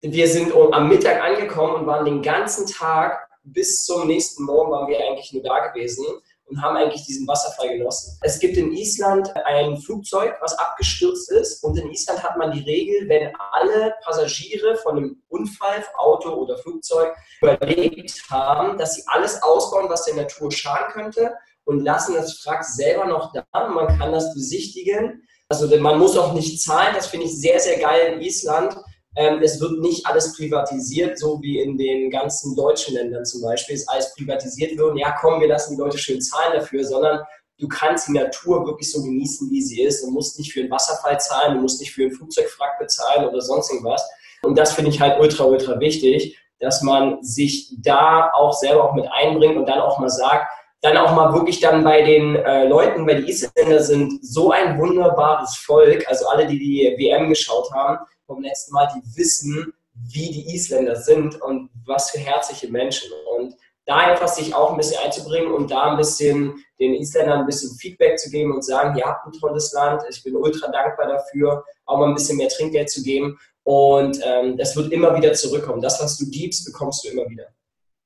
wir 0.00 0.26
sind 0.26 0.52
am 0.72 0.88
Mittag 0.88 1.22
angekommen 1.22 1.76
und 1.76 1.86
waren 1.86 2.04
den 2.04 2.22
ganzen 2.22 2.66
Tag 2.66 3.28
bis 3.44 3.84
zum 3.84 4.08
nächsten 4.08 4.42
Morgen 4.42 4.72
waren 4.72 4.88
wir 4.88 4.98
eigentlich 4.98 5.32
nur 5.32 5.44
da 5.44 5.68
gewesen 5.68 6.04
und 6.52 6.60
haben 6.60 6.76
eigentlich 6.76 7.06
diesen 7.06 7.26
Wasserfall 7.26 7.78
genossen. 7.78 8.18
Es 8.20 8.38
gibt 8.38 8.58
in 8.58 8.72
Island 8.72 9.34
ein 9.46 9.78
Flugzeug, 9.78 10.36
was 10.40 10.58
abgestürzt 10.58 11.30
ist 11.30 11.64
und 11.64 11.78
in 11.78 11.90
Island 11.90 12.22
hat 12.22 12.36
man 12.36 12.52
die 12.52 12.60
Regel, 12.60 13.08
wenn 13.08 13.32
alle 13.52 13.94
Passagiere 14.04 14.76
von 14.76 14.98
einem 14.98 15.22
Unfall, 15.28 15.82
Auto 15.96 16.30
oder 16.34 16.58
Flugzeug 16.58 17.14
überlebt 17.40 18.22
haben, 18.30 18.76
dass 18.76 18.96
sie 18.96 19.02
alles 19.06 19.42
ausbauen, 19.42 19.88
was 19.88 20.04
der 20.04 20.14
Natur 20.14 20.52
schaden 20.52 20.92
könnte 20.92 21.32
und 21.64 21.80
lassen 21.80 22.14
das 22.14 22.44
Wrack 22.44 22.64
selber 22.64 23.06
noch 23.06 23.32
da. 23.32 23.68
Man 23.68 23.98
kann 23.98 24.12
das 24.12 24.34
besichtigen. 24.34 25.26
Also 25.48 25.74
man 25.78 25.98
muss 25.98 26.18
auch 26.18 26.34
nicht 26.34 26.62
zahlen, 26.62 26.94
das 26.94 27.06
finde 27.06 27.26
ich 27.26 27.40
sehr, 27.40 27.60
sehr 27.60 27.78
geil 27.78 28.14
in 28.14 28.20
Island 28.20 28.76
ähm, 29.16 29.40
es 29.42 29.60
wird 29.60 29.80
nicht 29.80 30.06
alles 30.06 30.34
privatisiert, 30.34 31.18
so 31.18 31.40
wie 31.42 31.60
in 31.60 31.76
den 31.76 32.10
ganzen 32.10 32.56
deutschen 32.56 32.94
Ländern 32.94 33.24
zum 33.24 33.42
Beispiel, 33.42 33.74
ist 33.74 33.88
alles 33.88 34.14
privatisiert 34.14 34.76
wird 34.76 34.90
und 34.90 34.98
ja, 34.98 35.14
komm, 35.20 35.40
wir 35.40 35.48
lassen 35.48 35.74
die 35.74 35.80
Leute 35.80 35.98
schön 35.98 36.20
zahlen 36.20 36.54
dafür, 36.54 36.84
sondern 36.84 37.20
du 37.58 37.68
kannst 37.68 38.08
die 38.08 38.12
Natur 38.12 38.66
wirklich 38.66 38.90
so 38.90 39.02
genießen, 39.02 39.50
wie 39.50 39.62
sie 39.62 39.82
ist 39.82 40.02
und 40.02 40.14
musst 40.14 40.38
nicht 40.38 40.52
für 40.52 40.60
einen 40.60 40.70
Wasserfall 40.70 41.20
zahlen, 41.20 41.54
du 41.54 41.60
musst 41.60 41.80
nicht 41.80 41.92
für 41.92 42.02
einen 42.02 42.12
Flugzeugfrack 42.12 42.78
bezahlen 42.78 43.28
oder 43.28 43.40
sonst 43.40 43.70
irgendwas. 43.70 44.02
Und 44.42 44.58
das 44.58 44.72
finde 44.72 44.90
ich 44.90 45.00
halt 45.00 45.20
ultra, 45.20 45.44
ultra 45.44 45.78
wichtig, 45.78 46.38
dass 46.58 46.82
man 46.82 47.22
sich 47.22 47.74
da 47.78 48.30
auch 48.34 48.52
selber 48.52 48.84
auch 48.84 48.94
mit 48.94 49.06
einbringt 49.12 49.56
und 49.56 49.66
dann 49.66 49.80
auch 49.80 49.98
mal 49.98 50.08
sagt, 50.08 50.46
dann 50.82 50.96
auch 50.96 51.14
mal 51.14 51.32
wirklich 51.32 51.60
dann 51.60 51.84
bei 51.84 52.02
den 52.02 52.34
äh, 52.36 52.66
Leuten, 52.66 53.06
weil 53.06 53.22
die 53.22 53.30
Isländer 53.30 53.82
sind 53.82 54.24
so 54.24 54.50
ein 54.50 54.78
wunderbares 54.78 55.56
Volk, 55.56 56.06
also 56.08 56.26
alle, 56.26 56.46
die 56.46 56.58
die 56.58 56.96
WM 56.98 57.28
geschaut 57.28 57.70
haben, 57.72 58.04
vom 58.26 58.42
letzten 58.42 58.74
Mal, 58.74 58.88
die 58.94 59.16
wissen, 59.16 59.72
wie 59.94 60.30
die 60.30 60.54
Isländer 60.54 60.96
sind 60.96 61.40
und 61.40 61.70
was 61.86 62.10
für 62.10 62.18
herzliche 62.18 62.68
Menschen. 62.68 63.10
Und 63.36 63.54
da 63.86 63.98
einfach 63.98 64.26
sich 64.26 64.54
auch 64.54 64.72
ein 64.72 64.76
bisschen 64.76 65.02
einzubringen 65.04 65.52
und 65.52 65.70
da 65.70 65.92
ein 65.92 65.96
bisschen 65.96 66.54
den 66.80 66.94
Isländern 66.94 67.40
ein 67.40 67.46
bisschen 67.46 67.76
Feedback 67.76 68.18
zu 68.18 68.30
geben 68.30 68.52
und 68.52 68.64
sagen, 68.64 68.96
ihr 68.98 69.04
habt 69.04 69.26
ein 69.26 69.32
tolles 69.32 69.72
Land, 69.72 70.02
ich 70.10 70.22
bin 70.24 70.34
ultra 70.34 70.68
dankbar 70.68 71.06
dafür, 71.06 71.64
auch 71.84 71.98
mal 71.98 72.08
ein 72.08 72.14
bisschen 72.14 72.38
mehr 72.38 72.48
Trinkgeld 72.48 72.90
zu 72.90 73.02
geben. 73.02 73.38
Und 73.62 74.18
ähm, 74.24 74.56
das 74.56 74.74
wird 74.74 74.92
immer 74.92 75.16
wieder 75.16 75.32
zurückkommen. 75.34 75.80
Das, 75.80 76.02
was 76.02 76.16
du 76.18 76.28
gibst, 76.28 76.64
bekommst 76.64 77.04
du 77.04 77.10
immer 77.10 77.28
wieder. 77.28 77.46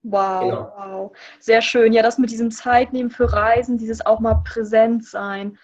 Wow, 0.08 0.40
genau. 0.40 0.72
wow. 0.76 1.16
Sehr 1.40 1.60
schön. 1.60 1.92
Ja, 1.92 2.02
das 2.02 2.16
mit 2.16 2.30
diesem 2.30 2.52
Zeitnehmen 2.52 3.10
für 3.10 3.32
Reisen, 3.32 3.76
dieses 3.76 4.06
auch 4.06 4.20
mal 4.20 4.42
präsent 4.44 5.04
sein. 5.04 5.58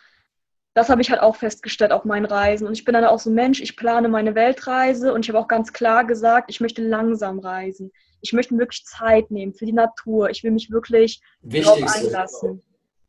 Das 0.75 0.89
habe 0.89 1.01
ich 1.01 1.11
halt 1.11 1.21
auch 1.21 1.37
festgestellt 1.37 1.93
auf 1.93 2.05
meinen 2.05 2.25
Reisen. 2.25 2.67
Und 2.67 2.73
ich 2.73 2.85
bin 2.85 2.95
dann 2.95 3.05
auch 3.05 3.21
so 3.21 3.31
Mensch, 3.31 3.61
ich 3.61 3.77
plane 3.77 4.09
meine 4.09 4.35
Weltreise 4.35 5.13
und 5.13 5.25
ich 5.25 5.29
habe 5.29 5.39
auch 5.39 5.47
ganz 5.47 5.73
klar 5.73 6.05
gesagt, 6.05 6.51
ich 6.51 6.61
möchte 6.61 6.83
langsam 6.83 7.39
reisen. 7.39 7.93
Ich 8.21 8.33
möchte 8.33 8.57
wirklich 8.59 8.85
Zeit 8.85 9.31
nehmen 9.31 9.55
für 9.55 9.67
die 9.67 9.73
Natur. 9.73 10.31
Ich 10.31 10.43
will 10.43 10.51
mich 10.51 10.71
wirklich 10.71 11.21
darauf 11.43 11.81
einlassen. 11.95 12.63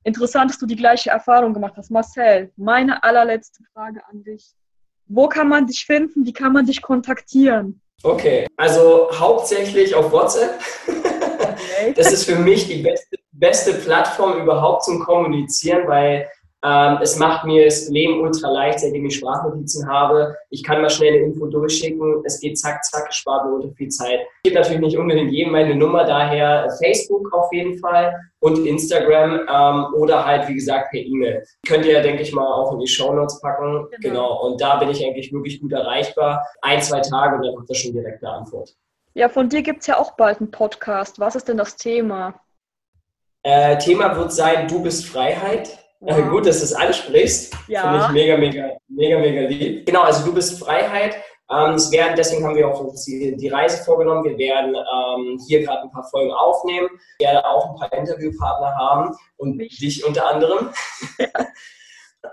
Interessant, 0.04 0.52
dass 0.52 0.60
du 0.60 0.68
die 0.68 0.76
gleiche 0.76 1.10
Erfahrung 1.10 1.54
gemacht 1.54 1.74
hast. 1.78 1.90
Marcel, 1.90 2.52
meine 2.58 3.04
allerletzte 3.04 3.64
Frage 3.74 4.02
an 4.08 4.24
dich. 4.24 4.54
Wo 5.08 5.28
kann 5.28 5.48
man 5.48 5.66
dich 5.66 5.86
finden? 5.86 6.26
Wie 6.26 6.34
kann 6.34 6.54
man 6.54 6.66
dich 6.66 6.82
kontaktieren? 6.82 7.82
Okay, 8.04 8.46
also 8.58 9.10
hauptsächlich 9.18 9.96
auf 9.96 10.12
WhatsApp. 10.12 10.62
Das 11.96 12.12
ist 12.12 12.26
für 12.26 12.36
mich 12.36 12.68
die 12.68 12.82
beste, 12.82 13.18
beste 13.32 13.74
Plattform 13.74 14.42
überhaupt 14.42 14.84
zum 14.84 15.00
Kommunizieren, 15.00 15.88
weil 15.88 16.28
ähm, 16.66 17.00
es 17.02 17.18
macht 17.20 17.46
mir 17.46 17.66
das 17.66 17.90
Leben 17.90 18.22
ultra 18.22 18.50
leicht, 18.50 18.80
seitdem 18.80 19.06
ich 19.06 19.16
Sprachnotizen 19.16 19.88
habe. 19.90 20.38
Ich 20.50 20.64
kann 20.64 20.82
mal 20.82 20.90
schnell 20.90 21.14
eine 21.14 21.24
Info 21.24 21.46
durchschicken. 21.48 22.24
Es 22.26 22.40
geht 22.40 22.58
zack, 22.58 22.84
zack, 22.86 23.14
spart 23.14 23.46
mir 23.46 23.56
ultra 23.56 23.72
viel 23.76 23.90
Zeit. 23.90 24.22
Ich 24.44 24.50
gebe 24.50 24.56
natürlich 24.56 24.82
nicht 24.82 24.98
unbedingt 24.98 25.32
jedem 25.32 25.52
meine 25.52 25.76
Nummer, 25.76 26.06
daher 26.06 26.70
Facebook 26.82 27.34
auf 27.34 27.52
jeden 27.52 27.78
Fall 27.80 28.16
und 28.40 28.66
Instagram 28.66 29.42
ähm, 29.50 29.94
oder 29.96 30.26
halt, 30.26 30.48
wie 30.48 30.56
gesagt, 30.56 30.92
per 30.92 31.02
E-Mail. 31.02 31.44
Könnt 31.68 31.86
ihr, 31.86 32.02
denke 32.02 32.22
ich 32.22 32.32
mal, 32.32 32.48
auch 32.48 32.72
in 32.72 32.80
die 32.80 32.88
Show 32.88 33.14
Notes 33.14 33.42
packen. 33.42 33.88
Genau. 34.00 34.02
genau. 34.02 34.46
Und 34.46 34.62
da 34.62 34.78
bin 34.78 34.90
ich 34.90 35.06
eigentlich 35.06 35.34
wirklich 35.34 35.60
gut 35.60 35.74
erreichbar. 35.74 36.46
Ein, 36.62 36.82
zwei 36.82 37.02
Tage 37.02 37.36
und 37.36 37.46
dann 37.46 37.56
kommt 37.56 37.70
das 37.70 37.78
schon 37.78 37.92
direkt 37.92 38.24
eine 38.24 38.36
Antwort. 38.36 38.74
Ja, 39.16 39.30
von 39.30 39.48
dir 39.48 39.62
gibt 39.62 39.82
es 39.82 39.88
ja 39.88 40.00
auch 40.00 40.16
bald 40.16 40.40
einen 40.40 40.50
Podcast. 40.50 41.20
Was 41.20 41.36
ist 41.36 41.48
denn 41.48 41.58
das 41.58 41.76
Thema? 41.76 42.34
Äh, 43.44 43.78
Thema 43.78 44.16
wird 44.18 44.34
sein, 44.34 44.68
du 44.68 44.82
bist 44.82 45.06
Freiheit. 45.06 45.78
Wow. 46.00 46.18
Äh, 46.18 46.22
gut, 46.24 46.48
dass 46.48 46.60
du 46.60 46.66
es 46.66 46.74
ansprichst. 46.74 47.56
Ja. 47.68 47.82
Finde 47.82 48.06
ich 48.06 48.12
mega, 48.12 48.38
mega, 48.38 48.78
mega, 48.88 49.20
mega 49.20 49.42
lieb. 49.48 49.86
Genau, 49.86 50.02
also 50.02 50.26
du 50.26 50.34
bist 50.34 50.60
Freiheit. 50.60 51.16
Ähm, 51.52 51.76
es 51.76 51.92
werden, 51.92 52.16
deswegen 52.18 52.44
haben 52.44 52.56
wir 52.56 52.68
auch 52.68 52.80
uns 52.80 53.06
die, 53.06 53.36
die 53.38 53.48
Reise 53.50 53.84
vorgenommen. 53.84 54.24
Wir 54.24 54.38
werden 54.38 54.76
ähm, 54.76 55.40
hier 55.48 55.62
gerade 55.62 55.84
ein 55.84 55.92
paar 55.92 56.06
Folgen 56.06 56.32
aufnehmen. 56.32 56.90
Wir 57.20 57.28
werden 57.28 57.46
auch 57.46 57.70
ein 57.70 57.76
paar 57.76 57.94
Interviewpartner 57.94 58.76
haben 58.76 59.16
und 59.38 59.62
ich. 59.62 59.78
dich 59.78 60.04
unter 60.06 60.28
anderem. 60.28 60.70
Ja. 61.20 61.28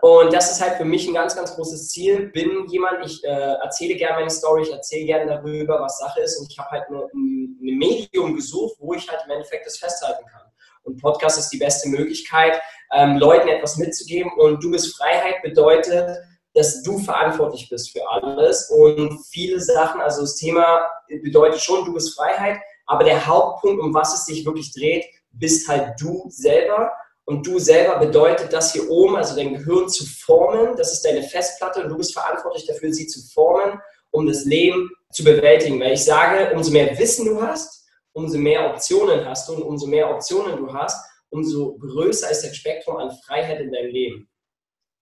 Und 0.02 0.32
das 0.32 0.52
ist 0.52 0.62
halt 0.62 0.76
für 0.76 0.84
mich 0.84 1.06
ein 1.08 1.14
ganz, 1.14 1.34
ganz 1.34 1.54
großes 1.54 1.88
Ziel. 1.88 2.28
Bin 2.28 2.66
jemand, 2.68 3.04
ich 3.04 3.22
äh, 3.24 3.28
erzähle 3.28 3.96
gerne 3.96 4.20
meine 4.20 4.30
Story, 4.30 4.62
ich 4.62 4.72
erzähle 4.72 5.06
gerne 5.06 5.26
darüber, 5.26 5.80
was 5.80 5.98
Sache 5.98 6.20
ist. 6.20 6.38
Und 6.38 6.50
ich 6.50 6.58
habe 6.58 6.70
halt 6.70 6.88
ein 6.90 7.58
Medium 7.60 8.34
gesucht, 8.34 8.76
wo 8.78 8.94
ich 8.94 9.10
halt 9.10 9.22
im 9.24 9.32
Endeffekt 9.32 9.66
das 9.66 9.78
festhalten 9.78 10.24
kann. 10.26 10.42
Und 10.84 11.00
Podcast 11.02 11.38
ist 11.38 11.50
die 11.50 11.58
beste 11.58 11.88
Möglichkeit, 11.88 12.60
ähm, 12.92 13.18
Leuten 13.18 13.48
etwas 13.48 13.76
mitzugeben. 13.76 14.32
Und 14.36 14.62
du 14.62 14.70
bist 14.70 14.96
Freiheit 14.96 15.42
bedeutet, 15.42 16.18
dass 16.54 16.82
du 16.82 16.98
verantwortlich 16.98 17.68
bist 17.68 17.90
für 17.90 18.08
alles. 18.08 18.70
Und 18.70 19.20
viele 19.30 19.60
Sachen, 19.60 20.00
also 20.00 20.22
das 20.22 20.36
Thema 20.36 20.82
bedeutet 21.08 21.60
schon, 21.60 21.84
du 21.84 21.92
bist 21.92 22.16
Freiheit. 22.16 22.58
Aber 22.86 23.04
der 23.04 23.26
Hauptpunkt, 23.26 23.82
um 23.82 23.92
was 23.92 24.14
es 24.14 24.26
sich 24.26 24.44
wirklich 24.44 24.72
dreht, 24.72 25.04
bist 25.32 25.68
halt 25.68 26.00
du 26.00 26.24
selber. 26.28 26.92
Und 27.30 27.46
du 27.46 27.60
selber 27.60 28.00
bedeutet 28.00 28.52
das 28.52 28.72
hier 28.72 28.90
oben, 28.90 29.14
also 29.14 29.36
dein 29.36 29.54
Gehirn 29.54 29.88
zu 29.88 30.04
formen. 30.04 30.74
Das 30.76 30.92
ist 30.92 31.04
deine 31.04 31.22
Festplatte 31.22 31.80
und 31.80 31.88
du 31.88 31.96
bist 31.96 32.12
verantwortlich 32.12 32.66
dafür, 32.66 32.92
sie 32.92 33.06
zu 33.06 33.20
formen, 33.32 33.80
um 34.10 34.26
das 34.26 34.44
Leben 34.46 34.90
zu 35.12 35.22
bewältigen. 35.22 35.78
Weil 35.78 35.92
ich 35.92 36.04
sage, 36.04 36.52
umso 36.52 36.72
mehr 36.72 36.98
Wissen 36.98 37.26
du 37.26 37.40
hast, 37.40 37.88
umso 38.14 38.36
mehr 38.36 38.68
Optionen 38.68 39.24
hast 39.24 39.48
du 39.48 39.54
und 39.54 39.62
umso 39.62 39.86
mehr 39.86 40.10
Optionen 40.10 40.56
du 40.56 40.74
hast, 40.74 41.00
umso 41.30 41.78
größer 41.78 42.28
ist 42.32 42.42
das 42.42 42.56
Spektrum 42.56 42.96
an 42.96 43.16
Freiheit 43.24 43.60
in 43.60 43.70
deinem 43.70 43.92
Leben. 43.92 44.28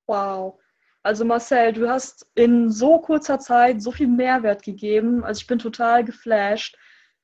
Wow. 0.06 0.60
Also 1.02 1.24
Marcel, 1.24 1.72
du 1.72 1.88
hast 1.88 2.26
in 2.34 2.70
so 2.70 2.98
kurzer 2.98 3.38
Zeit 3.38 3.80
so 3.80 3.90
viel 3.90 4.06
Mehrwert 4.06 4.62
gegeben. 4.62 5.24
Also 5.24 5.40
ich 5.40 5.46
bin 5.46 5.58
total 5.58 6.04
geflasht. 6.04 6.76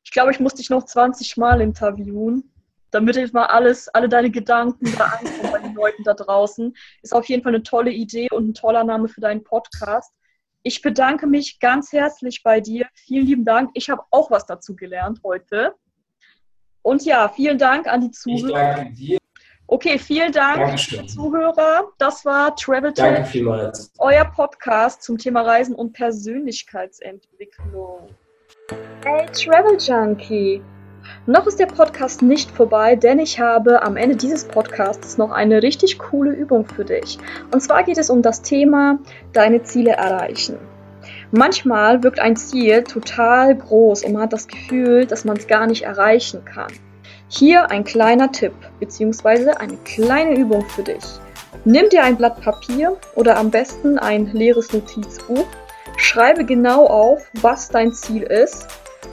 Ich 0.02 0.12
glaube, 0.12 0.30
ich 0.30 0.40
muss 0.40 0.54
dich 0.54 0.70
noch 0.70 0.86
20 0.86 1.36
Mal 1.36 1.60
interviewen, 1.60 2.53
damit 2.94 3.16
jetzt 3.16 3.34
mal 3.34 3.46
alles, 3.46 3.88
alle 3.88 4.08
deine 4.08 4.30
Gedanken 4.30 4.94
da 4.96 5.06
ankommen 5.06 5.52
bei 5.52 5.58
den 5.58 5.74
Leuten 5.74 6.04
da 6.04 6.14
draußen. 6.14 6.74
Ist 7.02 7.12
auf 7.12 7.28
jeden 7.28 7.42
Fall 7.42 7.54
eine 7.54 7.62
tolle 7.62 7.90
Idee 7.90 8.28
und 8.30 8.48
ein 8.48 8.54
toller 8.54 8.84
Name 8.84 9.08
für 9.08 9.20
deinen 9.20 9.42
Podcast. 9.42 10.14
Ich 10.62 10.80
bedanke 10.80 11.26
mich 11.26 11.58
ganz 11.60 11.92
herzlich 11.92 12.42
bei 12.42 12.60
dir. 12.60 12.86
Vielen 12.94 13.26
lieben 13.26 13.44
Dank. 13.44 13.70
Ich 13.74 13.90
habe 13.90 14.02
auch 14.10 14.30
was 14.30 14.46
dazu 14.46 14.74
gelernt 14.76 15.20
heute. 15.24 15.74
Und 16.82 17.04
ja, 17.04 17.28
vielen 17.28 17.58
Dank 17.58 17.86
an 17.86 18.00
die 18.02 18.12
Zuhörer. 18.12 18.70
Ich 18.70 18.76
danke 18.76 18.94
dir. 18.94 19.18
Okay, 19.66 19.98
vielen 19.98 20.30
Dank, 20.30 20.58
Dankeschön. 20.58 21.08
Zuhörer. 21.08 21.90
Das 21.98 22.24
war 22.24 22.54
Travel 22.54 22.92
Danke 22.92 23.24
vielmals. 23.24 23.90
euer 23.98 24.26
Podcast 24.26 25.02
zum 25.02 25.18
Thema 25.18 25.42
Reisen 25.42 25.74
und 25.74 25.94
Persönlichkeitsentwicklung. 25.94 28.14
Hey 29.04 29.26
Travel 29.32 29.76
Junkie! 29.78 30.62
Noch 31.26 31.46
ist 31.46 31.58
der 31.58 31.66
Podcast 31.66 32.20
nicht 32.20 32.50
vorbei, 32.50 32.96
denn 32.96 33.18
ich 33.18 33.40
habe 33.40 33.82
am 33.82 33.96
Ende 33.96 34.14
dieses 34.14 34.44
Podcasts 34.44 35.16
noch 35.16 35.30
eine 35.30 35.62
richtig 35.62 35.98
coole 35.98 36.30
Übung 36.30 36.66
für 36.66 36.84
dich. 36.84 37.18
Und 37.50 37.62
zwar 37.62 37.82
geht 37.82 37.96
es 37.96 38.10
um 38.10 38.20
das 38.20 38.42
Thema 38.42 38.98
deine 39.32 39.62
Ziele 39.62 39.92
erreichen. 39.92 40.58
Manchmal 41.30 42.02
wirkt 42.02 42.20
ein 42.20 42.36
Ziel 42.36 42.84
total 42.84 43.56
groß 43.56 44.04
und 44.04 44.12
man 44.12 44.24
hat 44.24 44.34
das 44.34 44.48
Gefühl, 44.48 45.06
dass 45.06 45.24
man 45.24 45.38
es 45.38 45.46
gar 45.46 45.66
nicht 45.66 45.84
erreichen 45.84 46.44
kann. 46.44 46.70
Hier 47.28 47.70
ein 47.70 47.84
kleiner 47.84 48.30
Tipp 48.30 48.52
bzw. 48.78 49.52
eine 49.52 49.78
kleine 49.78 50.36
Übung 50.36 50.66
für 50.68 50.82
dich. 50.82 51.04
Nimm 51.64 51.88
dir 51.88 52.04
ein 52.04 52.16
Blatt 52.16 52.42
Papier 52.42 52.98
oder 53.14 53.38
am 53.38 53.50
besten 53.50 53.98
ein 53.98 54.26
leeres 54.26 54.74
Notizbuch, 54.74 55.46
schreibe 55.96 56.44
genau 56.44 56.86
auf, 56.86 57.30
was 57.40 57.70
dein 57.70 57.94
Ziel 57.94 58.24
ist 58.24 58.68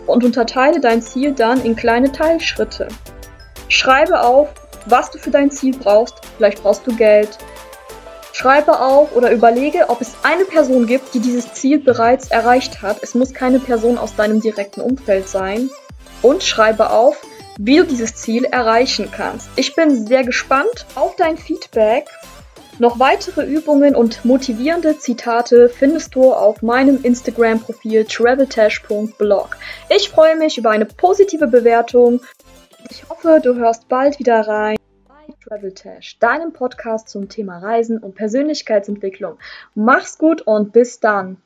und 0.08 0.24
unterteile 0.24 0.80
dein 0.80 1.02
Ziel 1.02 1.34
dann 1.34 1.64
in 1.64 1.76
kleine 1.76 2.12
Teilschritte. 2.12 2.88
Schreibe 3.68 4.22
auf, 4.22 4.50
was 4.86 5.12
du 5.12 5.18
für 5.18 5.32
dein 5.32 5.52
Ziel 5.52 5.78
brauchst. 5.78 6.16
Vielleicht 6.38 6.64
brauchst 6.64 6.86
du 6.88 6.96
Geld. 6.96 7.38
Schreibe 8.34 8.80
auf 8.80 9.16
oder 9.16 9.32
überlege, 9.32 9.90
ob 9.90 10.02
es 10.02 10.16
eine 10.24 10.46
Person 10.46 10.88
gibt, 10.88 11.14
die 11.14 11.20
dieses 11.20 11.54
Ziel 11.54 11.80
bereits 11.80 12.28
erreicht 12.28 12.82
hat. 12.82 12.98
Es 13.02 13.14
muss 13.14 13.34
keine 13.34 13.60
Person 13.60 13.98
aus 13.98 14.16
deinem 14.16 14.42
direkten 14.42 14.82
Umfeld 14.82 15.28
sein. 15.28 15.70
Und 16.22 16.44
schreibe 16.44 16.92
auf, 16.92 17.22
wie 17.58 17.78
du 17.78 17.86
dieses 17.86 18.16
Ziel 18.16 18.46
erreichen 18.46 19.10
kannst. 19.12 19.50
Ich 19.56 19.76
bin 19.76 20.08
sehr 20.08 20.24
gespannt 20.24 20.86
auf 20.96 21.16
dein 21.16 21.38
Feedback 21.38 22.08
noch 22.80 23.00
weitere 23.00 23.46
Übungen 23.46 23.96
und 23.96 24.26
motivierende 24.26 24.98
Zitate 24.98 25.70
findest 25.70 26.16
du 26.16 26.34
auf 26.34 26.62
meinem 26.62 27.04
Instagram-Profil 27.04 28.06
traveltash.blog. 28.06 29.58
Ich 29.90 30.10
freue 30.10 30.36
mich 30.36 30.58
über 30.58 30.72
eine 30.72 30.86
positive 30.86 31.48
Bewertung. 31.48 32.22
Ich 32.90 33.08
hoffe, 33.10 33.40
du 33.44 33.56
hörst 33.56 33.88
bald 33.88 34.20
wieder 34.20 34.48
rein 34.48 34.78
bei 35.08 35.34
Traveltash, 35.48 36.18
deinem 36.20 36.54
Podcast 36.54 37.10
zum 37.10 37.30
Thema 37.30 37.60
Reisen 37.60 38.00
und 38.00 38.16
Persönlichkeitsentwicklung. 38.16 39.38
Mach's 39.76 40.18
gut 40.18 40.42
und 40.42 40.74
bis 40.74 41.00
dann. 41.00 41.38